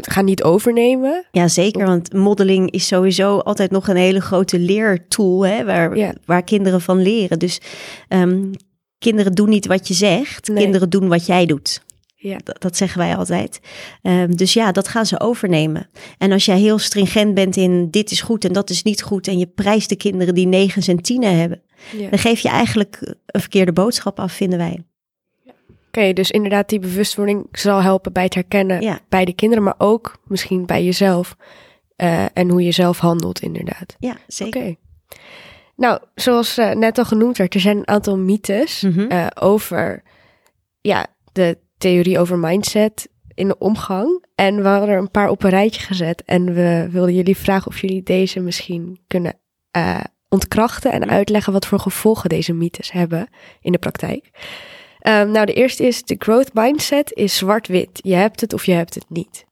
[0.00, 1.26] gaan niet overnemen?
[1.30, 1.86] Ja, zeker.
[1.86, 6.14] Want modeling is sowieso altijd nog een hele grote leertool hè, waar, ja.
[6.24, 7.38] waar kinderen van leren.
[7.38, 7.60] Dus
[8.08, 8.50] um,
[8.98, 10.62] kinderen doen niet wat je zegt, nee.
[10.62, 11.84] kinderen doen wat jij doet.
[12.18, 12.38] Ja.
[12.44, 13.60] Dat, dat, zeggen wij altijd.
[14.02, 15.88] Um, dus ja, dat gaan ze overnemen.
[16.18, 19.28] En als jij heel stringent bent in dit is goed en dat is niet goed.
[19.28, 21.62] en je prijst de kinderen die negens en tienen hebben.
[21.96, 22.08] Ja.
[22.08, 24.84] dan geef je eigenlijk een verkeerde boodschap af, vinden wij.
[25.46, 29.00] Oké, okay, dus inderdaad, die bewustwording zal helpen bij het herkennen ja.
[29.08, 31.36] bij de kinderen, maar ook misschien bij jezelf.
[31.96, 33.96] Uh, en hoe je zelf handelt, inderdaad.
[33.98, 34.60] Ja, zeker.
[34.60, 34.78] Okay.
[35.76, 39.12] Nou, zoals uh, net al genoemd werd, er zijn een aantal mythes mm -hmm.
[39.12, 40.02] uh, over
[40.80, 44.24] ja, de theorie over mindset in de omgang.
[44.34, 46.22] En we hadden er een paar op een rijtje gezet.
[46.24, 49.38] En we wilden jullie vragen of jullie deze misschien kunnen
[49.76, 53.28] uh, ontkrachten en uitleggen wat voor gevolgen deze mythes hebben
[53.60, 54.30] in de praktijk.
[55.02, 58.00] Um, nou, de eerste is: de growth mindset is zwart-wit.
[58.02, 59.45] Je hebt het of je hebt het niet.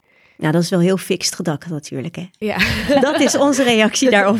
[0.44, 2.28] Nou, dat is wel heel fixed gedacht natuurlijk, hè?
[2.38, 2.58] Ja.
[3.00, 4.38] Dat is onze reactie daarop.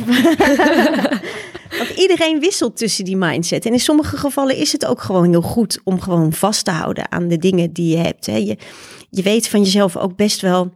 [1.79, 3.67] Want iedereen wisselt tussen die mindset.
[3.67, 7.13] En in sommige gevallen is het ook gewoon heel goed om gewoon vast te houden
[7.13, 8.27] aan de dingen die je hebt.
[8.27, 8.37] Hè?
[8.37, 8.59] Je,
[9.11, 10.75] je weet van jezelf ook best wel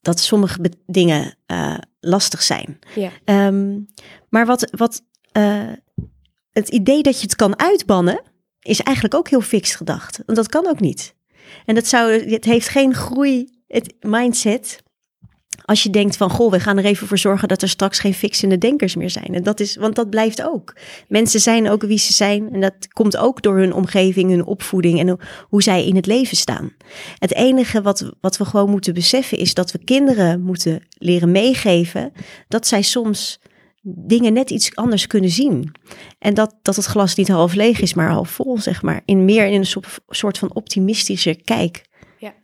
[0.00, 2.78] dat sommige dingen uh, lastig zijn.
[2.94, 3.46] Ja.
[3.46, 3.86] Um,
[4.28, 5.72] maar wat, wat uh,
[6.52, 8.22] het idee dat je het kan uitbannen,
[8.60, 10.20] is eigenlijk ook heel fix gedacht.
[10.26, 11.14] Want dat kan ook niet.
[11.64, 14.82] En dat zou, het heeft geen groei, het mindset
[15.64, 18.14] als je denkt van, goh, we gaan er even voor zorgen dat er straks geen
[18.14, 19.34] fixende denkers meer zijn.
[19.34, 20.76] En dat is, want dat blijft ook.
[21.08, 22.52] Mensen zijn ook wie ze zijn.
[22.52, 26.36] En dat komt ook door hun omgeving, hun opvoeding en hoe zij in het leven
[26.36, 26.72] staan.
[27.18, 32.12] Het enige wat, wat we gewoon moeten beseffen is dat we kinderen moeten leren meegeven
[32.48, 33.40] dat zij soms
[33.82, 35.72] dingen net iets anders kunnen zien.
[36.18, 39.02] En dat, dat het glas niet half leeg is, maar half vol, zeg maar.
[39.04, 41.84] In meer in een soort van optimistische kijk.
[42.18, 42.34] Ja,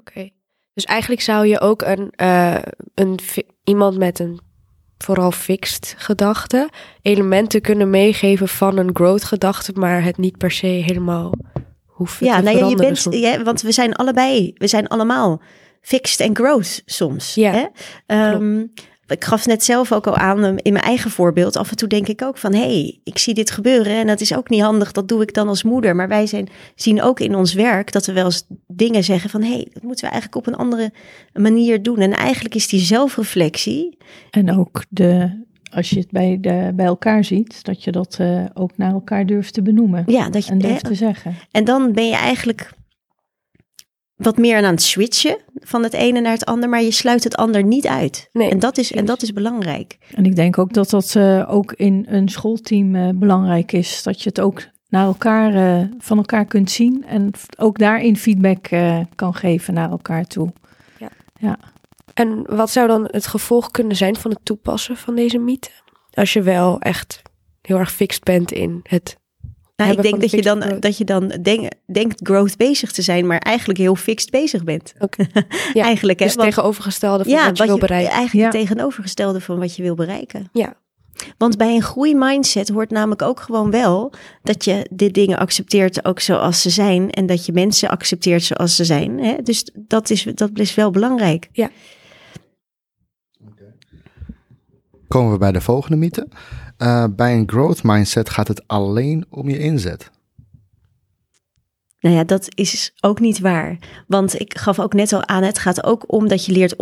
[0.00, 0.30] oké.
[0.74, 2.56] Dus eigenlijk zou je ook een, uh,
[2.94, 3.18] een
[3.64, 4.40] iemand met een
[4.98, 6.68] vooral fixed gedachte
[7.02, 11.32] elementen kunnen meegeven van een growth gedachte, maar het niet per se helemaal
[11.84, 15.40] hoeven ja, te nou ja, je bent, ja, want we zijn allebei, we zijn allemaal
[15.80, 17.34] fixed en growth soms.
[17.34, 17.70] Ja,
[18.06, 18.32] hè?
[18.32, 18.72] Um,
[19.06, 21.56] ik gaf net zelf ook al aan in mijn eigen voorbeeld.
[21.56, 24.20] Af en toe denk ik ook van, hé, hey, ik zie dit gebeuren en dat
[24.20, 24.92] is ook niet handig.
[24.92, 25.96] Dat doe ik dan als moeder.
[25.96, 29.42] Maar wij zijn, zien ook in ons werk dat we wel eens dingen zeggen van,
[29.42, 30.92] hé, hey, dat moeten we eigenlijk op een andere
[31.32, 31.98] manier doen.
[31.98, 33.98] En eigenlijk is die zelfreflectie.
[34.30, 38.44] En ook de, als je het bij, de, bij elkaar ziet, dat je dat uh,
[38.54, 40.04] ook naar elkaar durft te benoemen.
[40.06, 41.34] Ja, dat je en durft te zeggen.
[41.50, 42.70] En dan ben je eigenlijk
[44.16, 47.36] wat meer aan het switchen van het ene naar het ander, maar je sluit het
[47.36, 48.28] ander niet uit.
[48.32, 49.98] Nee, en, dat is, en dat is belangrijk.
[50.14, 54.02] En ik denk ook dat dat uh, ook in een schoolteam uh, belangrijk is.
[54.02, 58.68] Dat je het ook naar elkaar, uh, van elkaar kunt zien en ook daarin feedback
[59.14, 60.52] kan geven naar elkaar toe.
[60.98, 61.08] Ja.
[61.40, 61.58] ja.
[62.14, 65.70] En wat zou dan het gevolg kunnen zijn van het toepassen van deze mythe?
[66.10, 67.22] Als je wel echt
[67.60, 69.16] heel erg fixed bent in het
[69.76, 73.26] nou, ik denk dat je dan, dat je dan denk, denkt growth bezig te zijn,
[73.26, 74.94] maar eigenlijk heel fixed bezig bent.
[74.98, 75.28] Okay.
[75.72, 76.24] Ja, eigenlijk, hè?
[76.24, 78.12] Dus tegenovergestelde van ja, wat je wil bereiken.
[78.12, 78.60] Eigenlijk ja.
[78.60, 80.48] tegenovergestelde van wat je wil bereiken.
[80.52, 80.76] Ja.
[81.38, 86.20] Want bij een groeimindset hoort namelijk ook gewoon wel dat je de dingen accepteert ook
[86.20, 87.10] zoals ze zijn.
[87.10, 89.18] En dat je mensen accepteert zoals ze zijn.
[89.18, 89.36] Hè?
[89.42, 91.48] Dus dat is, dat is wel belangrijk.
[91.52, 91.70] Ja.
[95.08, 96.28] Komen we bij de volgende mythe.
[96.78, 100.10] Uh, bij een growth mindset gaat het alleen om je inzet.
[102.00, 103.78] Nou ja, dat is ook niet waar.
[104.06, 106.76] Want ik gaf ook net al aan, het gaat ook om dat je leert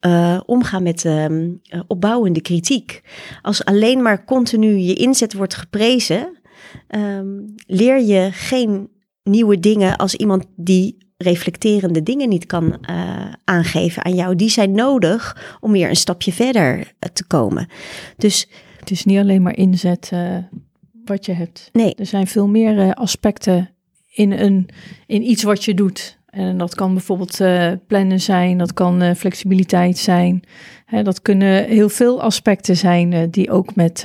[0.00, 1.50] uh, omgaan met uh,
[1.86, 3.02] opbouwende kritiek.
[3.42, 6.40] Als alleen maar continu je inzet wordt geprezen,
[6.88, 8.88] um, leer je geen
[9.22, 12.86] nieuwe dingen als iemand die reflecterende dingen niet kan
[13.44, 14.36] aangeven aan jou.
[14.36, 17.68] Die zijn nodig om weer een stapje verder te komen.
[18.16, 18.48] Dus
[18.82, 20.36] het is niet alleen maar inzet uh,
[21.04, 21.68] wat je hebt.
[21.72, 21.94] Nee.
[21.94, 23.70] Er zijn veel meer uh, aspecten
[24.08, 24.68] in, een,
[25.06, 26.20] in iets wat je doet.
[26.26, 30.42] En dat kan bijvoorbeeld uh, plannen zijn, dat kan flexibiliteit zijn.
[30.86, 34.04] Hè, dat kunnen heel veel aspecten zijn die ook met,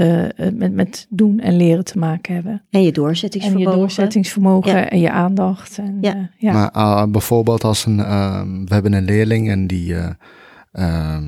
[0.54, 2.63] met, met doen en leren te maken hebben.
[2.70, 3.66] En je doorzettingsvermogen.
[3.68, 4.90] En je doorzettingsvermogen ja.
[4.90, 5.78] en je aandacht.
[5.78, 6.30] En, ja.
[6.38, 6.54] ja.
[6.54, 9.96] Maar ah, bijvoorbeeld als een, ehm, we hebben een leerling en die
[10.72, 11.24] ehm,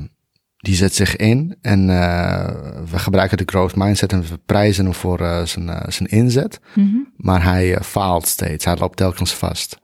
[0.60, 2.46] die zet zich in en uh,
[2.90, 6.60] we gebruiken de growth mindset en we prijzen hem voor uh, zijn, uh, zijn inzet.
[6.74, 7.12] Mm -hmm.
[7.16, 9.78] Maar hij faalt steeds, hij loopt telkens vast.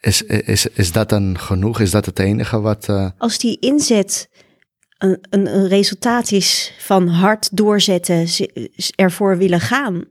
[0.00, 1.80] is, is, is dat dan genoeg?
[1.80, 2.88] Is dat het enige wat.
[3.18, 4.28] Als die inzet
[4.98, 8.26] een, een, een, resultaat is van hard doorzetten,
[8.94, 10.04] ervoor willen gaan,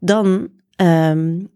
[0.00, 0.48] dan.
[0.76, 1.52] Um,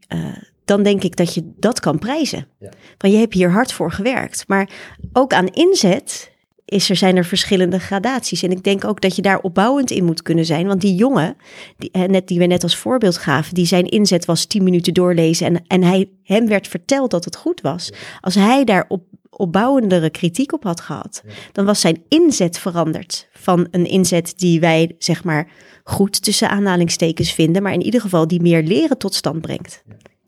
[0.64, 2.46] dan denk ik dat je dat kan prijzen.
[2.58, 2.70] Ja.
[2.98, 4.44] Want je hebt hier hard voor gewerkt.
[4.46, 4.70] Maar
[5.12, 6.32] ook aan inzet
[6.68, 8.42] is er, zijn er verschillende gradaties.
[8.42, 10.66] En ik denk ook dat je daar opbouwend in moet kunnen zijn.
[10.66, 11.36] Want die jongen,
[11.78, 15.46] die, net, die we net als voorbeeld gaven, die zijn inzet was 10 minuten doorlezen.
[15.46, 17.92] En, en hij, hem werd verteld dat het goed was.
[18.20, 23.28] Als hij daar op, opbouwendere kritiek op had gehad, dan was zijn inzet veranderd.
[23.32, 25.48] Van een inzet die wij, zeg maar,
[25.84, 27.62] goed tussen aanhalingstekens vinden.
[27.62, 29.82] Maar in ieder geval die meer leren tot stand brengt.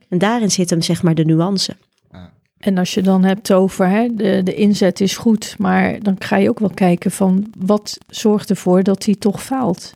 [0.09, 1.76] En daarin zit hem, zeg maar, de nuance.
[2.61, 6.37] En als je dan hebt over hè, de, de inzet is goed, maar dan ga
[6.37, 9.94] je ook wel kijken van wat zorgt ervoor dat hij toch faalt.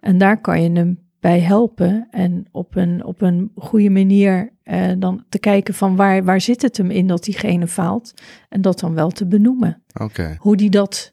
[0.00, 4.90] En daar kan je hem bij helpen en op een, op een goede manier eh,
[4.98, 8.14] dan te kijken van waar, waar zit het hem in dat diegene faalt
[8.48, 9.82] en dat dan wel te benoemen.
[10.00, 10.36] Oké.
[10.38, 11.12] Hoe die dat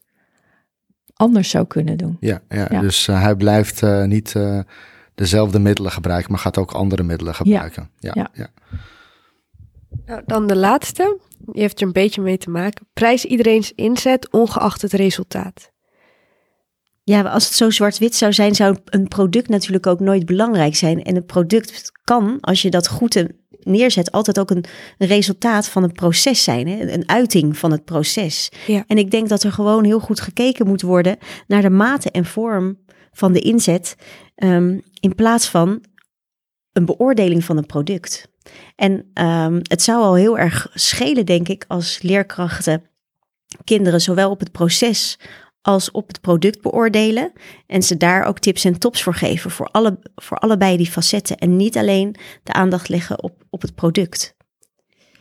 [1.14, 2.18] anders zou kunnen doen.
[2.20, 2.82] Ja, ja, ja.
[2.82, 4.60] dus uh, hij blijft uh, niet uh,
[5.16, 7.90] dezelfde middelen gebruiken, maar gaat ook andere middelen gebruiken.
[8.00, 8.30] Ja, ja.
[8.34, 8.50] ja.
[10.08, 11.20] Nou, dan de laatste.
[11.40, 12.88] Die heeft er een beetje mee te maken.
[12.94, 15.72] Prijs iedereen's inzet, ongeacht het resultaat.
[17.04, 21.04] Ja, als het zo zwart-wit zou zijn, zou een product natuurlijk ook nooit belangrijk zijn.
[21.04, 23.26] En een product kan, als je dat goed
[23.60, 24.66] neerzet, altijd ook een,
[24.98, 26.68] een resultaat van een proces zijn.
[26.68, 26.92] Hè?
[26.92, 28.52] Een uiting van het proces.
[28.68, 28.84] Ja.
[28.88, 31.18] En ik denk dat er gewoon heel goed gekeken moet worden
[31.48, 32.78] naar de mate en vorm
[33.12, 33.96] van de inzet.
[34.36, 35.84] Um, in plaats van
[36.72, 38.28] een beoordeling van een product.
[38.76, 42.84] En um, het zou al heel erg schelen, denk ik, als leerkrachten
[43.64, 45.20] kinderen zowel op het proces
[45.62, 47.32] als op het product beoordelen.
[47.68, 51.38] En ze daar ook tips en tops voor geven voor, alle, voor allebei die facetten.
[51.38, 54.36] En niet alleen de aandacht leggen op, op het product.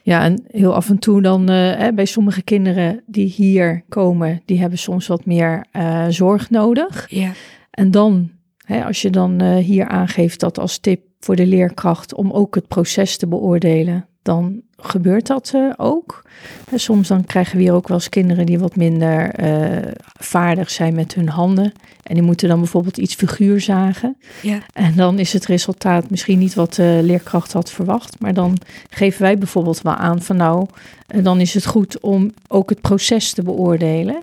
[0.03, 4.61] Ja, en heel af en toe dan uh, bij sommige kinderen die hier komen, die
[4.61, 7.07] hebben soms wat meer uh, zorg nodig.
[7.09, 7.33] Ja.
[7.71, 12.15] En dan, hè, als je dan uh, hier aangeeft dat als tip voor de leerkracht
[12.15, 16.23] om ook het proces te beoordelen, dan gebeurt dat uh, ook.
[16.71, 20.71] En soms dan krijgen we hier ook wel eens kinderen die wat minder uh, vaardig
[20.71, 21.73] zijn met hun handen.
[22.03, 24.17] En die moeten dan bijvoorbeeld iets figuur zagen.
[24.43, 24.59] Ja.
[24.73, 28.21] En dan is het resultaat misschien niet wat de leerkracht had verwacht.
[28.21, 28.59] Maar dan
[28.91, 30.67] geven wij bijvoorbeeld wel aan van nou,
[31.15, 34.23] uh, dan is het goed om ook het proces te beoordelen.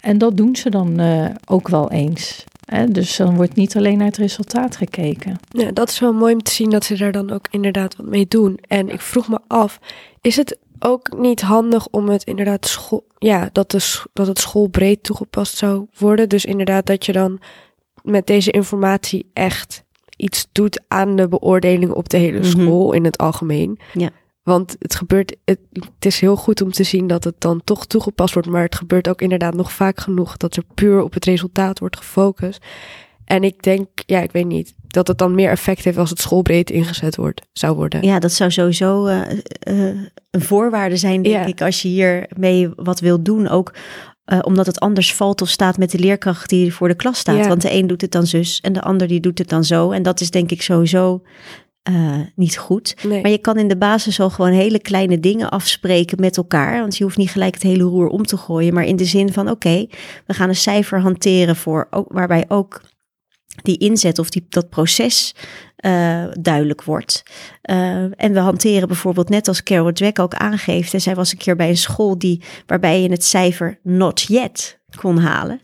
[0.00, 1.00] En dat doen ze dan
[1.46, 2.44] ook wel eens.
[2.70, 2.86] Hè?
[2.86, 5.36] Dus dan wordt niet alleen naar het resultaat gekeken.
[5.48, 8.06] Ja, dat is wel mooi om te zien dat ze daar dan ook inderdaad wat
[8.06, 8.58] mee doen.
[8.68, 9.80] En ik vroeg me af,
[10.20, 15.02] is het ook niet handig om het inderdaad school, ja, dat, de, dat het schoolbreed
[15.02, 16.28] toegepast zou worden?
[16.28, 17.40] Dus inderdaad dat je dan
[18.02, 19.84] met deze informatie echt
[20.16, 22.94] iets doet aan de beoordeling op de hele school mm-hmm.
[22.94, 23.78] in het algemeen.
[23.92, 24.10] Ja.
[24.42, 27.86] Want het gebeurt, het, het, is heel goed om te zien dat het dan toch
[27.86, 31.24] toegepast wordt, maar het gebeurt ook inderdaad nog vaak genoeg dat er puur op het
[31.24, 32.64] resultaat wordt gefocust.
[33.24, 36.20] En ik denk, ja, ik weet niet, dat het dan meer effect heeft als het
[36.20, 38.02] schoolbreed ingezet wordt, zou worden.
[38.02, 39.20] Ja, dat zou sowieso uh,
[39.68, 39.86] uh,
[40.30, 41.46] een voorwaarde zijn, denk Ja.
[41.46, 43.48] ik, als je hiermee wat wil doen.
[43.48, 43.74] Ook
[44.32, 47.36] uh, omdat het anders valt of staat met de leerkracht die voor de klas staat.
[47.36, 47.48] Ja.
[47.48, 49.90] Want de een doet het dan zus en de ander die doet het dan zo.
[49.90, 51.22] En dat is denk ik sowieso
[51.88, 52.96] uh, niet goed.
[53.02, 53.22] Nee.
[53.22, 56.80] Maar je kan in de basis al gewoon hele kleine dingen afspreken met elkaar.
[56.80, 58.74] Want je hoeft niet gelijk het hele roer om te gooien.
[58.74, 59.90] Maar in de zin van: oké, okay,
[60.26, 62.80] we gaan een cijfer hanteren voor ook, waarbij ook
[63.62, 65.34] die inzet of die, dat proces
[65.86, 67.22] uh, duidelijk wordt.
[67.70, 71.38] Uh, en we hanteren bijvoorbeeld, net als Carol Dweck ook aangeeft, en zij was een
[71.38, 75.60] keer bij een school die, waarbij je het cijfer not yet kon halen.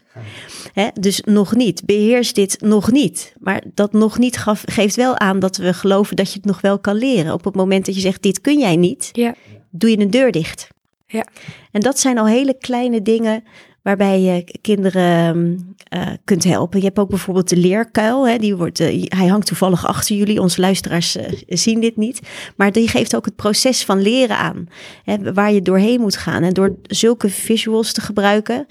[1.00, 1.85] Dus nog niet.
[1.85, 3.35] Beheers dit nog niet.
[3.38, 6.61] Maar dat nog niet gaf, geeft wel aan dat we geloven dat je het nog
[6.61, 7.33] wel kan leren.
[7.33, 9.35] Op het moment dat je zegt, dit kun jij niet, Ja.
[9.70, 10.68] doe je een deur dicht.
[11.07, 11.26] Ja.
[11.70, 13.44] En dat zijn al hele kleine dingen
[13.87, 15.59] waarbij je kinderen
[15.94, 16.79] uh, kunt helpen.
[16.79, 18.29] Je hebt ook bijvoorbeeld de leerkuil.
[18.29, 20.40] Hè, die wordt, uh, hij hangt toevallig achter jullie.
[20.40, 22.20] Onze luisteraars uh, zien dit niet.
[22.57, 24.66] Maar die geeft ook het proces van leren aan.
[25.05, 26.42] Hè, waar je doorheen moet gaan.
[26.42, 28.66] En door zulke visuals te gebruiken.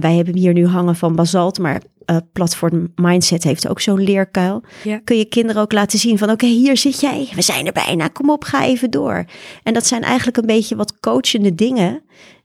[0.00, 1.58] Wij hebben hier nu hangen van Basalt.
[1.58, 1.82] Maar
[2.32, 4.62] platform Mindset heeft ook zo'n leerkuil.
[4.84, 5.00] Ja.
[5.04, 7.28] Kun je kinderen ook laten zien van oké, okay, hier zit jij.
[7.34, 8.08] We zijn er bijna.
[8.08, 9.24] Kom op, ga even door.
[9.62, 12.02] En dat zijn eigenlijk een beetje wat coachende dingen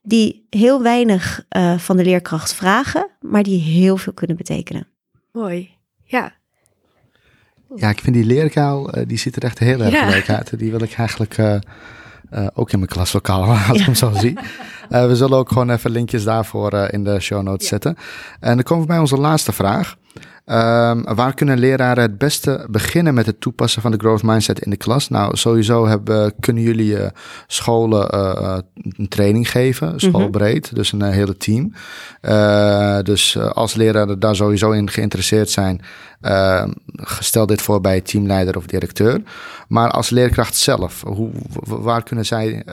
[0.08, 4.88] die heel weinig uh, van de leerkracht vragen, maar die heel veel kunnen betekenen.
[5.32, 5.70] Mooi,
[6.04, 6.34] ja.
[7.76, 10.10] Ja, ik vind die leerkuil, uh, die ziet er echt heel erg ja.
[10.10, 10.60] leuk uit.
[10.60, 11.58] Die wil ik eigenlijk uh,
[12.54, 13.84] ook in mijn klaslokaal als ik ja.
[13.84, 14.38] hem zo zie.
[14.90, 17.68] we zullen ook gewoon even linkjes daarvoor in de show notes ja.
[17.68, 17.98] zetten.
[18.40, 19.98] En dan komen we bij onze laatste vraag.
[20.50, 24.70] Um, waar kunnen leraren het beste beginnen met het toepassen van de growth mindset in
[24.70, 25.10] de klas?
[25.10, 27.08] Nou, sowieso hebben, kunnen jullie uh,
[27.48, 28.58] scholen uh,
[28.98, 30.78] een training geven, schoolbreed, mm -hmm.
[30.78, 31.74] dus een uh, hele team.
[33.04, 35.82] Dus als leraren daar sowieso in geïnteresseerd zijn,
[36.22, 36.68] uh,
[37.20, 39.22] stel dit voor bij teamleider of directeur.
[39.68, 41.32] Maar als leerkracht zelf, hoe,
[41.64, 42.64] waar kunnen zij,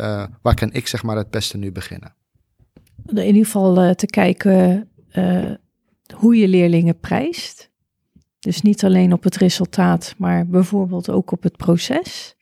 [0.42, 2.14] waar kan ik zeg maar het beste nu beginnen?
[3.06, 4.88] In ieder geval te kijken
[6.12, 7.72] hoe je leerlingen prijst.
[8.38, 12.36] Dus niet alleen op het resultaat, maar bijvoorbeeld ook op het proces.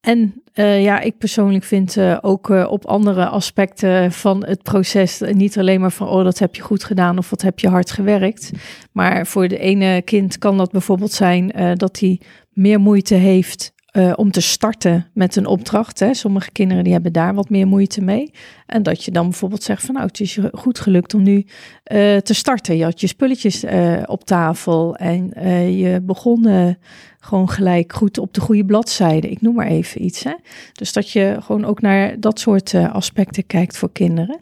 [0.00, 5.20] En uh, ja, ik persoonlijk vind uh, ook uh, op andere aspecten van het proces
[5.32, 7.90] niet alleen maar van oh, dat heb je goed gedaan of wat heb je hard
[7.90, 8.50] gewerkt.
[8.92, 14.12] Maar voor de ene kind kan dat bijvoorbeeld zijn dat hij meer moeite heeft uh,
[14.16, 15.98] om te starten met een opdracht.
[15.98, 16.14] Hè.
[16.14, 18.30] Sommige kinderen die hebben daar wat meer moeite mee.
[18.66, 21.36] En dat je dan bijvoorbeeld zegt van nou, het is je goed gelukt om nu
[21.36, 22.76] uh, te starten.
[22.76, 25.32] Je had je spulletjes uh, op tafel en
[25.76, 26.76] je begon
[27.18, 29.30] gewoon gelijk goed op de goede bladzijde.
[29.30, 30.24] Ik noem maar even iets.
[30.24, 30.34] Hè.
[30.72, 34.40] Dus dat je gewoon ook naar dat soort aspecten kijkt voor kinderen.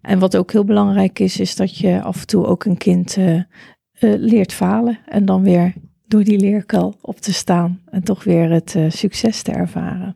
[0.00, 3.16] En wat ook heel belangrijk is, is dat je af en toe ook een kind
[4.00, 5.74] leert falen en dan weer
[6.08, 10.14] door die leerkuil op te staan en toch weer het uh, succes te ervaren.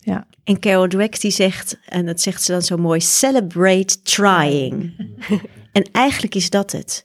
[0.00, 0.26] Ja.
[0.44, 4.92] En Carol Dweck die zegt, en dat zegt ze dan zo mooi, celebrate trying.
[5.72, 7.04] en eigenlijk is dat het.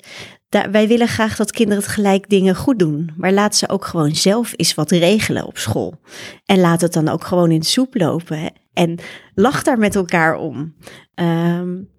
[0.50, 3.12] Daar, wij willen graag dat kinderen het gelijk dingen goed doen.
[3.18, 6.00] Maar laat ze ook gewoon zelf eens wat regelen op school.
[6.46, 8.40] En laat het dan ook gewoon in de soep lopen.
[8.40, 8.48] Hè?
[8.74, 9.00] En
[9.34, 10.76] lach daar met elkaar om.
[11.16, 11.90] Um,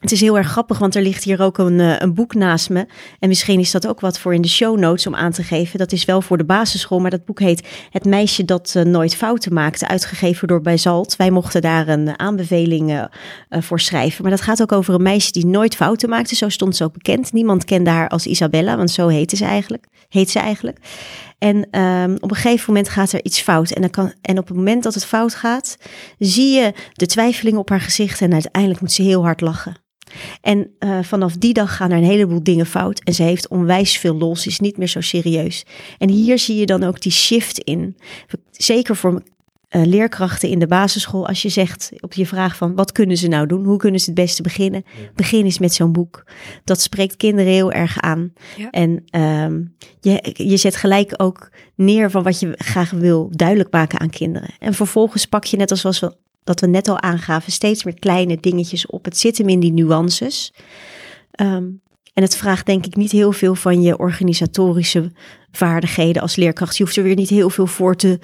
[0.00, 2.70] het is heel erg grappig, want er ligt hier ook een, eh, een boek naast
[2.70, 2.86] me.
[3.18, 5.78] En misschien is dat ook wat voor in de show notes om aan te geven.
[5.78, 9.16] Dat is wel voor de basisschool, maar dat boek heet Het meisje dat uh, nooit
[9.16, 9.88] fouten maakte.
[9.88, 11.16] Uitgegeven door Bijzalt.
[11.16, 13.04] Wij mochten daar een aanbeveling uh,
[13.50, 14.22] voor schrijven.
[14.22, 16.34] Maar dat gaat ook over een meisje die nooit fouten maakte.
[16.34, 17.32] Zo stond ze ook bekend.
[17.32, 19.86] Niemand kende haar als Isabella, want zo heette ze eigenlijk.
[20.08, 20.78] Heet ze eigenlijk.
[21.46, 23.70] En um, op een gegeven moment gaat er iets fout.
[23.70, 25.76] En, dan kan, en op het moment dat het fout gaat,
[26.18, 28.20] zie je de twijfeling op haar gezicht.
[28.20, 29.74] En uiteindelijk moet ze heel hard lachen.
[30.40, 33.00] En uh, vanaf die dag gaan er een heleboel dingen fout.
[33.00, 35.64] En ze heeft onwijs veel los, ze is niet meer zo serieus.
[35.98, 37.96] En hier zie je dan ook die shift in.
[38.50, 39.22] Zeker voor
[39.76, 41.26] uh, leerkrachten in de basisschool.
[41.26, 43.64] Als je zegt op je vraag van wat kunnen ze nou doen?
[43.64, 44.84] Hoe kunnen ze het beste beginnen?
[45.14, 46.24] Begin eens met zo'n boek.
[46.64, 48.32] Dat spreekt kinderen heel erg aan.
[48.56, 48.70] Ja.
[48.70, 54.00] En um, je, je zet gelijk ook neer van wat je graag wil duidelijk maken
[54.00, 54.48] aan kinderen.
[54.58, 57.98] En vervolgens pak je net als was we dat we net al aangaven, steeds meer
[57.98, 59.04] kleine dingetjes op.
[59.04, 60.52] Het zit hem in die nuances.
[61.40, 61.80] Um,
[62.12, 65.12] en het vraagt denk ik niet heel veel van je organisatorische
[65.50, 66.76] vaardigheden als leerkracht.
[66.76, 68.18] Je hoeft er weer niet heel veel voor te,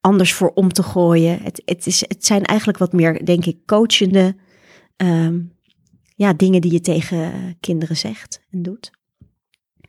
[0.00, 1.42] anders voor om te gooien.
[1.42, 4.36] Het, het, is, het zijn eigenlijk wat meer, denk ik, coachende
[4.96, 5.52] um,
[6.14, 8.90] ja, dingen die je tegen kinderen zegt en doet.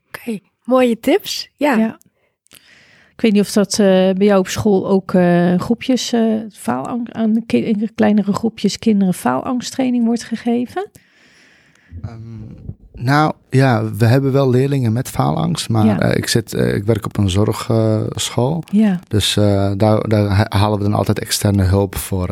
[0.07, 1.49] Oké, okay, mooie tips.
[1.55, 1.78] Ja.
[1.78, 1.99] ja.
[3.14, 7.14] Ik weet niet of dat uh, bij jou op school ook uh, groepjes, uh, faalangst,
[7.14, 10.89] aan in kleinere groepjes kinderen faalangsttraining wordt gegeven?
[12.05, 12.55] Um,
[13.02, 16.02] nou ja, we hebben wel leerlingen met faalangst, maar ja.
[16.02, 18.64] ik, zit, ik werk op een zorgschool.
[18.72, 19.00] ja.
[19.08, 19.34] Dus
[19.78, 22.30] daar, daar halen we dan altijd externe hulp voor,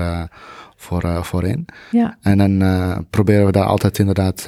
[0.76, 1.66] voor, voor in.
[1.92, 2.18] Ja.
[2.22, 4.46] En dan proberen we daar altijd inderdaad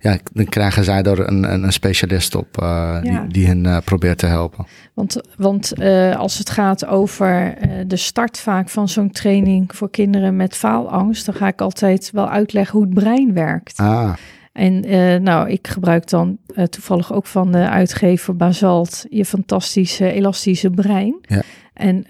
[0.00, 3.20] ja, dan krijgen zij er een, een, een specialist op uh, ja.
[3.20, 4.66] die, die, hen uh, probeert te helpen.
[4.94, 7.54] Want, want uh, als het gaat over
[7.86, 12.28] de start vaak van zo'n training voor kinderen met faalangst, dan ga ik altijd wel
[12.28, 13.78] uitleggen hoe het brein werkt.
[13.78, 14.12] Ah.
[14.52, 14.80] En
[15.22, 16.38] nou, ik gebruik dan
[16.70, 21.18] toevallig ook van de uitgever Basalt je fantastische elastische brein.
[21.20, 21.42] Ja.
[21.72, 22.04] En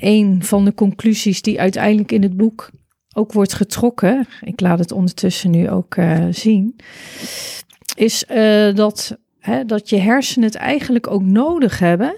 [0.00, 2.70] een van de conclusies die uiteindelijk in het boek
[3.14, 5.96] ook wordt getrokken, ik laat het ondertussen nu ook
[6.30, 6.76] zien,
[7.96, 8.24] is
[8.74, 12.16] dat, hè, dat je hersenen het eigenlijk ook nodig hebben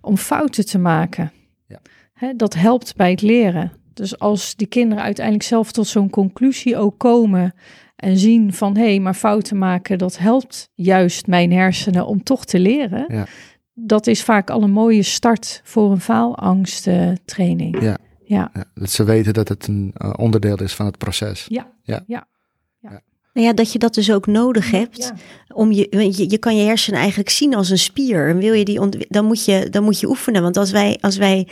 [0.00, 1.32] om fouten te maken.
[1.68, 1.80] Ja.
[2.12, 3.72] Hè, dat helpt bij het leren.
[3.94, 7.54] Dus als die kinderen uiteindelijk zelf tot zo'n conclusie ook komen
[8.02, 12.44] en zien van hé, hey, maar fouten maken, dat helpt juist mijn hersenen om toch
[12.44, 13.04] te leren.
[13.08, 13.26] Ja.
[13.74, 17.82] Dat is vaak al een mooie start voor een faalangsttraining.
[17.82, 17.98] Ja.
[18.24, 18.50] Ja.
[18.54, 18.64] ja.
[18.74, 21.46] Dat ze weten dat het een uh, onderdeel is van het proces.
[21.48, 21.72] Ja.
[21.82, 22.02] Ja.
[22.06, 22.26] ja.
[22.80, 23.00] ja.
[23.32, 24.98] Nou ja, dat je dat dus ook nodig hebt.
[24.98, 25.14] Ja.
[25.54, 28.28] Om je, je, je kan je hersenen eigenlijk zien als een spier.
[28.28, 30.42] En wil je die dan, moet je, dan moet je oefenen.
[30.42, 31.48] Want als wij, als wij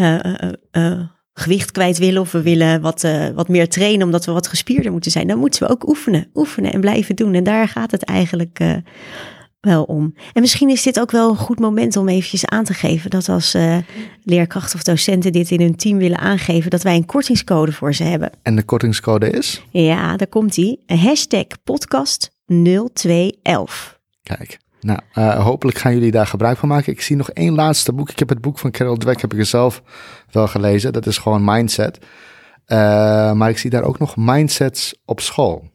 [0.00, 0.34] uh,
[0.72, 1.00] uh,
[1.34, 5.10] gewicht kwijt willen of we willen wat, wat meer trainen omdat we wat gespierder moeten
[5.10, 6.26] zijn, dan moeten we ook oefenen.
[6.34, 7.34] Oefenen en blijven doen.
[7.34, 8.60] En daar gaat het eigenlijk
[9.64, 10.14] wel om.
[10.32, 13.28] En misschien is dit ook wel een goed moment om eventjes aan te geven dat
[13.28, 13.76] als uh,
[14.22, 18.02] leerkrachten of docenten dit in hun team willen aangeven, dat wij een kortingscode voor ze
[18.02, 18.30] hebben.
[18.42, 19.64] En de kortingscode is?
[19.70, 20.82] Ja, daar komt die.
[20.86, 23.98] Hashtag podcast 0211.
[24.22, 24.62] Kijk.
[24.84, 26.92] Nou, uh, hopelijk gaan jullie daar gebruik van maken.
[26.92, 28.10] Ik zie nog één laatste boek.
[28.10, 29.82] Ik heb het boek van Carol Dweck, heb ik zelf
[30.30, 30.92] wel gelezen.
[30.92, 31.98] Dat is gewoon Mindset.
[31.98, 32.08] Uh,
[33.32, 35.72] maar ik zie daar ook nog Mindsets op school.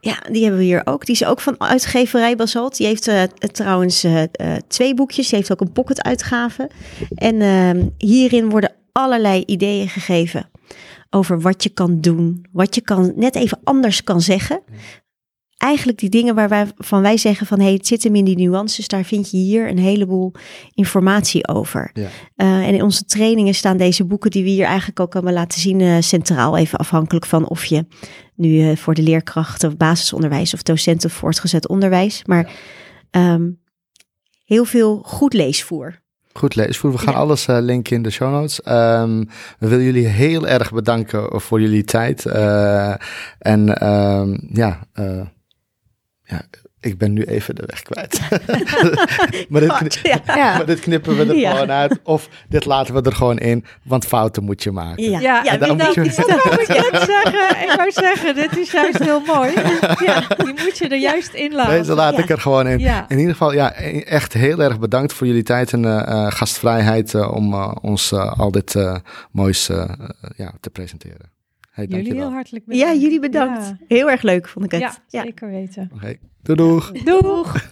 [0.00, 1.06] Ja, die hebben we hier ook.
[1.06, 2.76] Die is ook van uitgeverij Basalt.
[2.76, 3.22] Die heeft uh,
[3.52, 4.06] trouwens
[4.68, 5.28] twee boekjes.
[5.28, 6.70] Die heeft ook een pocket-uitgave.
[7.14, 10.50] En uh, hierin worden allerlei ideeën gegeven
[11.10, 12.46] over wat je kan doen.
[12.52, 14.62] Wat je kan, net even anders kan zeggen.
[15.64, 18.36] Eigenlijk die dingen waar wij van wij zeggen van hey, het zit hem in die
[18.36, 18.88] nuances.
[18.88, 20.32] Daar vind je hier een heleboel
[20.74, 21.90] informatie over.
[21.92, 22.08] Ja.
[22.36, 26.02] en in onze trainingen staan deze boeken die we hier eigenlijk ook allemaal laten zien
[26.02, 26.56] centraal.
[26.56, 27.86] Even afhankelijk van of je
[28.34, 32.24] nu uh, voor de leerkrachten of basisonderwijs of docenten of voortgezet onderwijs.
[32.24, 32.52] Maar
[33.10, 33.32] ja.
[33.32, 33.60] um,
[34.44, 36.02] heel veel goed leesvoer.
[36.32, 36.92] Goed leesvoer.
[36.92, 37.18] We gaan ja.
[37.18, 38.60] alles uh, linken in de show notes.
[38.68, 42.24] Um, we willen jullie heel erg bedanken voor jullie tijd.
[42.24, 42.94] Uh,
[43.38, 44.86] en um, ja,
[46.24, 46.42] ja,
[46.84, 48.20] ik ben nu even de weg kwijt.
[49.50, 50.20] maar, dit knip, ja.
[50.56, 51.50] maar, dit knippen we er ja.
[51.50, 52.00] gewoon uit.
[52.02, 55.10] Of dit laten we er gewoon in, want fouten moet je maken.
[55.10, 56.00] Ja, ja, ja dan moet je...
[56.00, 57.62] moet je het zeggen.
[57.62, 59.52] Ik wou zeggen, dit is juist heel mooi.
[60.04, 61.78] Ja, die moet je er juist in laten.
[61.78, 62.78] Deze laat ik er gewoon in.
[63.08, 67.32] In ieder geval, ja, echt heel erg bedankt voor jullie tijd en uh, gastvrijheid uh,
[67.34, 68.76] om uh, ons al dit
[69.30, 69.66] moois
[70.36, 71.33] ja, te presenteren.
[71.74, 72.94] Hey, jullie heel hartelijk bedankt.
[72.94, 73.66] Ja, jullie bedankt.
[73.66, 73.76] Ja.
[73.88, 74.80] Heel erg leuk, vond ik het.
[74.80, 75.22] Ja, ja.
[75.22, 75.90] zeker weten.
[75.94, 76.20] Oké, okay.
[76.42, 76.92] doei doeg.
[76.92, 77.52] Doeg.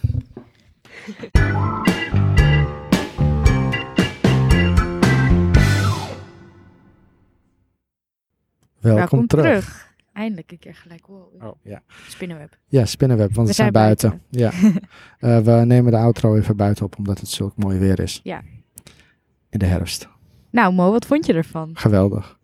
[8.81, 9.45] Welkom, Welkom terug.
[9.45, 9.95] terug.
[10.13, 11.07] Eindelijk een keer gelijk.
[11.07, 11.43] Wow.
[11.43, 11.83] Oh, ja.
[12.09, 12.59] Spinnenweb.
[12.67, 14.23] Ja, spinnenweb, want we, zijn buiten.
[14.31, 14.53] Ja.
[15.19, 18.21] Eh, we nemen de outro even buiten op, omdat het zulk mooi weer is.
[18.23, 18.43] Ja.
[19.51, 20.09] In de herfst.
[20.51, 21.71] Nou Mo, wat vond je ervan?
[21.75, 22.41] Geweldig.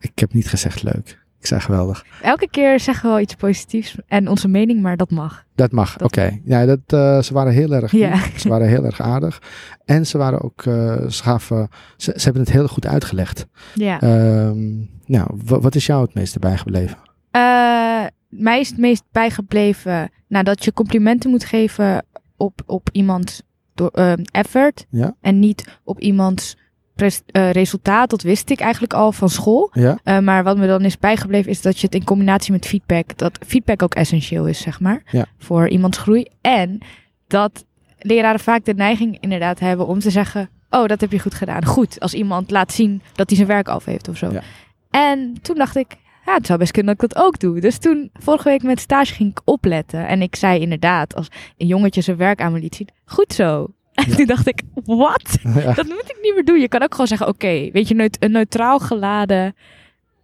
[0.00, 1.26] Ik heb niet gezegd leuk.
[1.40, 2.04] Ik zei geweldig.
[2.22, 5.44] Elke keer zeggen we wel iets positiefs en onze mening, maar dat mag.
[5.54, 6.38] Dat mag, oké.
[6.44, 8.18] Ja, dat, eh, ze waren heel erg Ja.
[8.36, 9.42] Ze waren heel erg aardig.
[9.84, 13.46] En ze waren ook, eh, ze, gaven, ze, ze hebben het heel goed uitgelegd.
[13.74, 14.00] Ja.
[14.00, 14.76] Ehm,
[15.06, 16.96] nou, wa- wat is jou het meeste bijgebleven?
[17.30, 22.04] Eh, mij is het meest bijgebleven nadat je complimenten moet geven
[22.36, 23.42] op, op iemands
[23.74, 23.90] door,
[24.30, 24.86] effort.
[24.90, 25.14] Ja.
[25.20, 26.56] En niet op iemands
[27.02, 28.10] eh, resultaat.
[28.10, 29.70] Dat wist ik eigenlijk al van school.
[29.72, 29.98] Ja?
[30.04, 33.16] Eh, maar wat me dan is bijgebleven is dat je het in combinatie met feedback,
[33.18, 35.26] dat feedback ook essentieel is, zeg maar, Ja.
[35.38, 36.26] voor iemands groei.
[36.40, 36.78] En
[37.26, 37.64] dat
[37.98, 41.64] leraren vaak de neiging inderdaad hebben om te zeggen, oh, dat heb je goed gedaan.
[41.64, 44.30] Goed, als iemand laat zien dat hij zijn werk af heeft of zo.
[44.32, 44.42] Ja.
[44.90, 45.96] En toen dacht ik,
[46.26, 47.60] ja, het zou best kunnen dat ik dat ook doe.
[47.60, 50.06] Dus toen, vorige week met stage ging ik opletten.
[50.06, 53.68] En ik zei inderdaad, als een jongetje zijn werk aan me liet zien, goed zo.
[53.98, 54.16] En Ja.
[54.16, 55.38] toen dacht ik, wat?
[55.54, 55.72] ja.
[55.72, 56.60] Dat moet ik niet meer doen.
[56.60, 59.54] Je kan ook gewoon zeggen, oké, weet je, neut- een neutraal geladen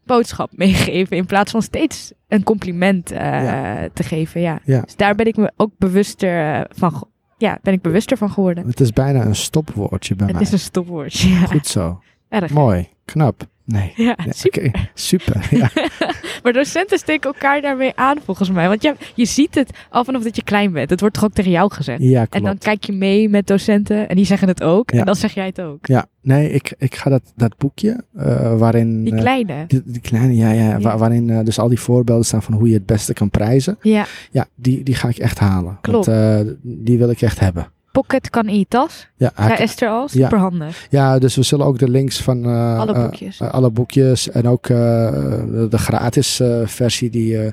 [0.04, 1.16] boodschap meegeven.
[1.16, 3.88] In plaats van steeds een compliment eh, Ja.
[3.92, 4.40] te geven.
[4.40, 4.60] Ja.
[4.64, 7.06] Dus daar ben ik me ook bewuster eh, van.
[7.38, 8.66] Ja, ben ik bewuster van geworden.
[8.66, 10.44] Het is bijna een stopwoordje bij Het mij.
[10.44, 11.36] is een stopwoordje.
[11.46, 12.00] Goed zo.
[12.34, 12.52] Erg.
[12.52, 12.88] Mooi.
[13.04, 13.46] Knap.
[13.66, 13.92] Nee.
[13.96, 14.90] Ja, Ja, super.
[14.94, 15.46] Super.
[15.50, 15.70] Ja.
[16.42, 18.68] Maar docenten steken elkaar daarmee aan, volgens mij.
[18.68, 20.90] Want ja, je ziet het al vanaf dat je klein bent.
[20.90, 22.02] Het wordt toch ook tegen jou gezegd.
[22.02, 24.90] ja, En dan kijk je mee met docenten en die zeggen het ook.
[24.90, 25.86] En dan zeg jij het ook.
[25.86, 29.04] Ja, nee, ik, ik ga dat, dat boekje eh, waarin...
[29.04, 29.64] Die eh, kleine.
[29.66, 30.80] die, die kleine, ja, ja, Ja.
[30.80, 33.78] wa- waarin eh, dus al die voorbeelden staan van hoe je het beste kan prijzen.
[33.82, 35.78] Ja, Ja, die, die ga ik echt halen.
[35.80, 36.06] Klopt.
[36.06, 37.72] Want die wil ik echt hebben.
[37.94, 39.08] Pocket kan in je tas.
[39.16, 40.08] Ja, Bij Esther al, Ja.
[40.08, 40.86] super handig.
[40.90, 43.40] ja, dus we zullen ook de links van eh, Alle eh, boekjes.
[43.40, 47.52] eh, alle boekjes en ook de, de gratis versie die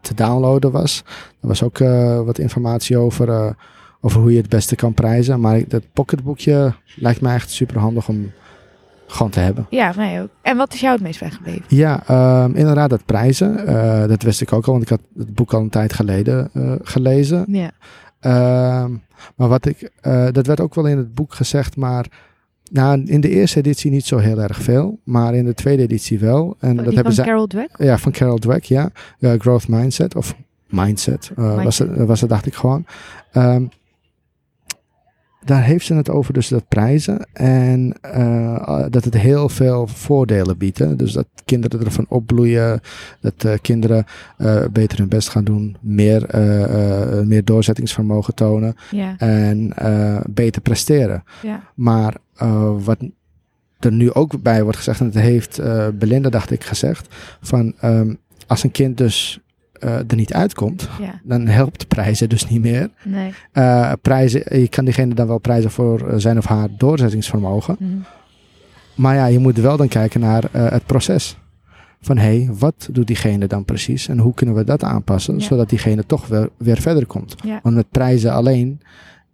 [0.00, 1.02] te downloaden was.
[1.40, 1.78] Er was ook
[2.24, 3.54] wat informatie over,
[4.00, 5.40] over hoe je het beste kan prijzen.
[5.40, 8.32] Maar dat pocketboekje lijkt mij echt super handig om
[9.06, 9.66] gewoon te hebben.
[9.70, 10.28] Ja, mij ook.
[10.42, 11.62] En wat is jou het meest bijgebleven?
[11.68, 13.66] Ja, ehm, inderdaad, dat prijzen.
[14.08, 16.50] dat wist ik ook al, want ik had het boek al een tijd geleden
[16.82, 17.44] gelezen.
[17.48, 17.70] Ja.
[18.20, 18.90] Ehm,
[19.36, 22.06] maar wat ik, eh, dat werd ook wel in het boek gezegd, maar
[22.70, 26.18] nou, in de eerste editie niet zo heel erg veel, maar in de tweede editie
[26.18, 26.56] wel.
[26.60, 27.70] En Oh, dat hebben van ze, Carol Dweck?
[27.78, 28.90] ja, van Carol Dweck, ja,
[29.20, 30.34] Eh, Growth Mindset of
[30.68, 32.86] Mindset, eh, Was, het, was het, dacht ik gewoon.
[33.32, 33.64] Ehm,
[35.46, 37.26] daar heeft ze het over, dus dat prijzen.
[37.32, 40.78] En eh, dat het heel veel voordelen biedt.
[40.78, 40.96] hè.
[40.96, 42.80] Dus dat kinderen ervan opbloeien.
[43.20, 44.04] Dat eh, kinderen
[44.38, 45.76] eh, beter hun best gaan doen.
[45.80, 48.74] Meer, eh, eh, meer doorzettingsvermogen tonen.
[48.90, 51.24] Ja, En eh, beter presteren.
[51.42, 51.62] ja.
[51.74, 52.98] Maar eh, wat
[53.78, 57.14] er nu ook bij wordt gezegd, en dat heeft eh, Belinda, dacht ik, gezegd.
[57.40, 58.14] Van ehm,
[58.46, 59.40] als een kind dus
[59.80, 61.20] eh, er niet uitkomt, ja.
[61.24, 62.90] dan helpt prijzen dus niet meer.
[63.04, 63.32] Nee.
[63.52, 67.76] Eh, prijzen, je kan diegene dan wel prijzen voor eh, zijn of haar doorzettingsvermogen.
[67.78, 67.92] Mhm.
[68.94, 71.36] Maar ja, je moet wel dan kijken naar het proces.
[72.00, 75.44] Van hé, hey, wat doet diegene dan precies en hoe kunnen we dat aanpassen, Ja.
[75.44, 77.34] zodat diegene toch weer, weer verder komt.
[77.44, 77.60] Ja.
[77.62, 78.80] Want met prijzen alleen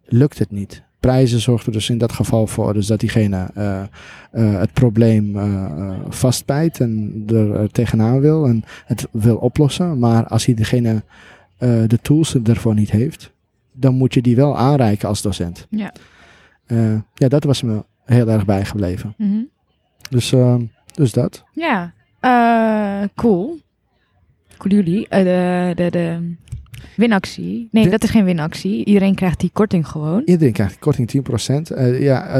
[0.04, 0.82] lukt het niet.
[1.02, 3.82] Prijzen zorgt er dus in dat geval voor dus dat diegene eh,
[4.32, 9.98] eh, het probleem eh, eh, vastbijt en er tegenaan wil en het wil oplossen.
[9.98, 11.02] Maar als hij diegene
[11.86, 13.32] de tools ervoor niet heeft,
[13.72, 15.66] dan moet je die wel aanreiken als docent.
[15.70, 15.92] Ja.
[17.14, 19.14] Ja, dat was me heel erg bijgebleven.
[19.16, 19.42] Mhm.
[20.10, 20.34] Dus,
[20.94, 21.44] dus dat.
[21.52, 21.92] Ja,
[23.14, 23.58] cool.
[24.56, 25.06] Cool jullie.
[25.08, 26.34] De, de, de
[26.96, 27.68] winactie.
[27.70, 28.84] Nee, De- dat is geen winactie.
[28.84, 30.22] Iedereen krijgt die korting gewoon.
[30.24, 31.70] Iedereen krijgt korting 10%.
[31.70, 32.34] Eh ja, eh,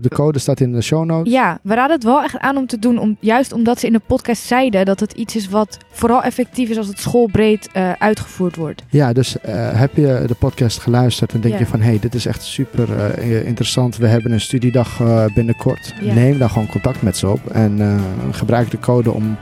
[0.00, 1.32] de code staat in de show notes.
[1.32, 2.98] Ja, we raden het wel echt aan om te doen.
[2.98, 6.68] Om, juist omdat ze in de podcast zeiden dat het iets is wat vooral effectief
[6.70, 8.82] is als het schoolbreed eh, uitgevoerd wordt.
[8.90, 11.60] Ja, dus heb je de podcast geluisterd en denk Ja.
[11.60, 11.80] je van...
[11.80, 13.96] hé, hey, dit is echt super interessant.
[13.96, 15.00] We hebben een studiedag
[15.34, 15.94] binnenkort.
[16.00, 16.14] Ja.
[16.14, 17.46] Neem dan gewoon contact met ze op.
[17.50, 19.36] En gebruik de code om...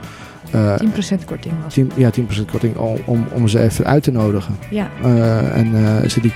[0.53, 0.75] eh
[1.19, 1.73] 10% korting was.
[1.73, 4.57] 10, ja, 10% korting om, om, om ze even uit te nodigen.
[4.69, 6.33] Ja, Eh, en eh, ze die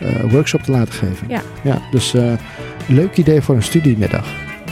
[0.00, 1.26] eh, workshop te laten geven.
[1.28, 1.42] Ja.
[1.62, 2.14] ja dus
[2.86, 4.26] leuk idee voor een studiemiddag.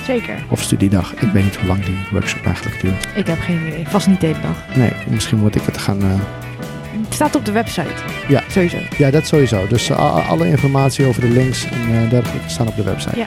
[0.07, 0.35] zeker.
[0.49, 1.13] Of studiedag.
[1.13, 3.09] Ik weet niet hoe lang die workshop eigenlijk duurt.
[3.15, 3.85] Ik heb geen idee.
[3.89, 4.77] Vast niet de hele dag.
[4.77, 5.99] Nee, misschien moet ik het gaan...
[6.03, 7.89] Het staat op de website.
[8.29, 8.43] Ja.
[8.49, 8.77] Sowieso.
[8.99, 9.67] ja, dat sowieso.
[9.67, 13.19] Dus alle informatie over de links en dergelijke staan op de website.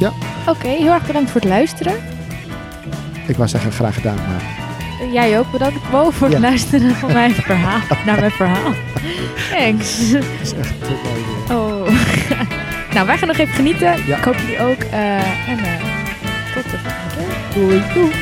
[0.00, 0.12] Ja.
[0.46, 1.92] Oké, heel erg bedankt voor het luisteren.
[3.26, 4.42] Ik wou zeggen graag gedaan, maar
[5.12, 6.42] Jij ook bedankt, Mo, voor het Ja.
[6.42, 7.80] luisteren van mijn verhaal.
[8.06, 8.72] Naar mijn verhaal.
[9.50, 9.98] Thanks.
[9.98, 11.56] het is echt mooi weer.
[11.56, 11.88] Oh.
[12.94, 14.06] nou, wij gaan nog even genieten.
[14.06, 14.16] Ja.
[14.16, 14.80] Ik hoop jullie ook.
[14.90, 15.72] Eh, en eh,
[16.54, 17.62] tot de volgende keer.
[17.68, 17.82] Doei.
[17.94, 18.12] Doei.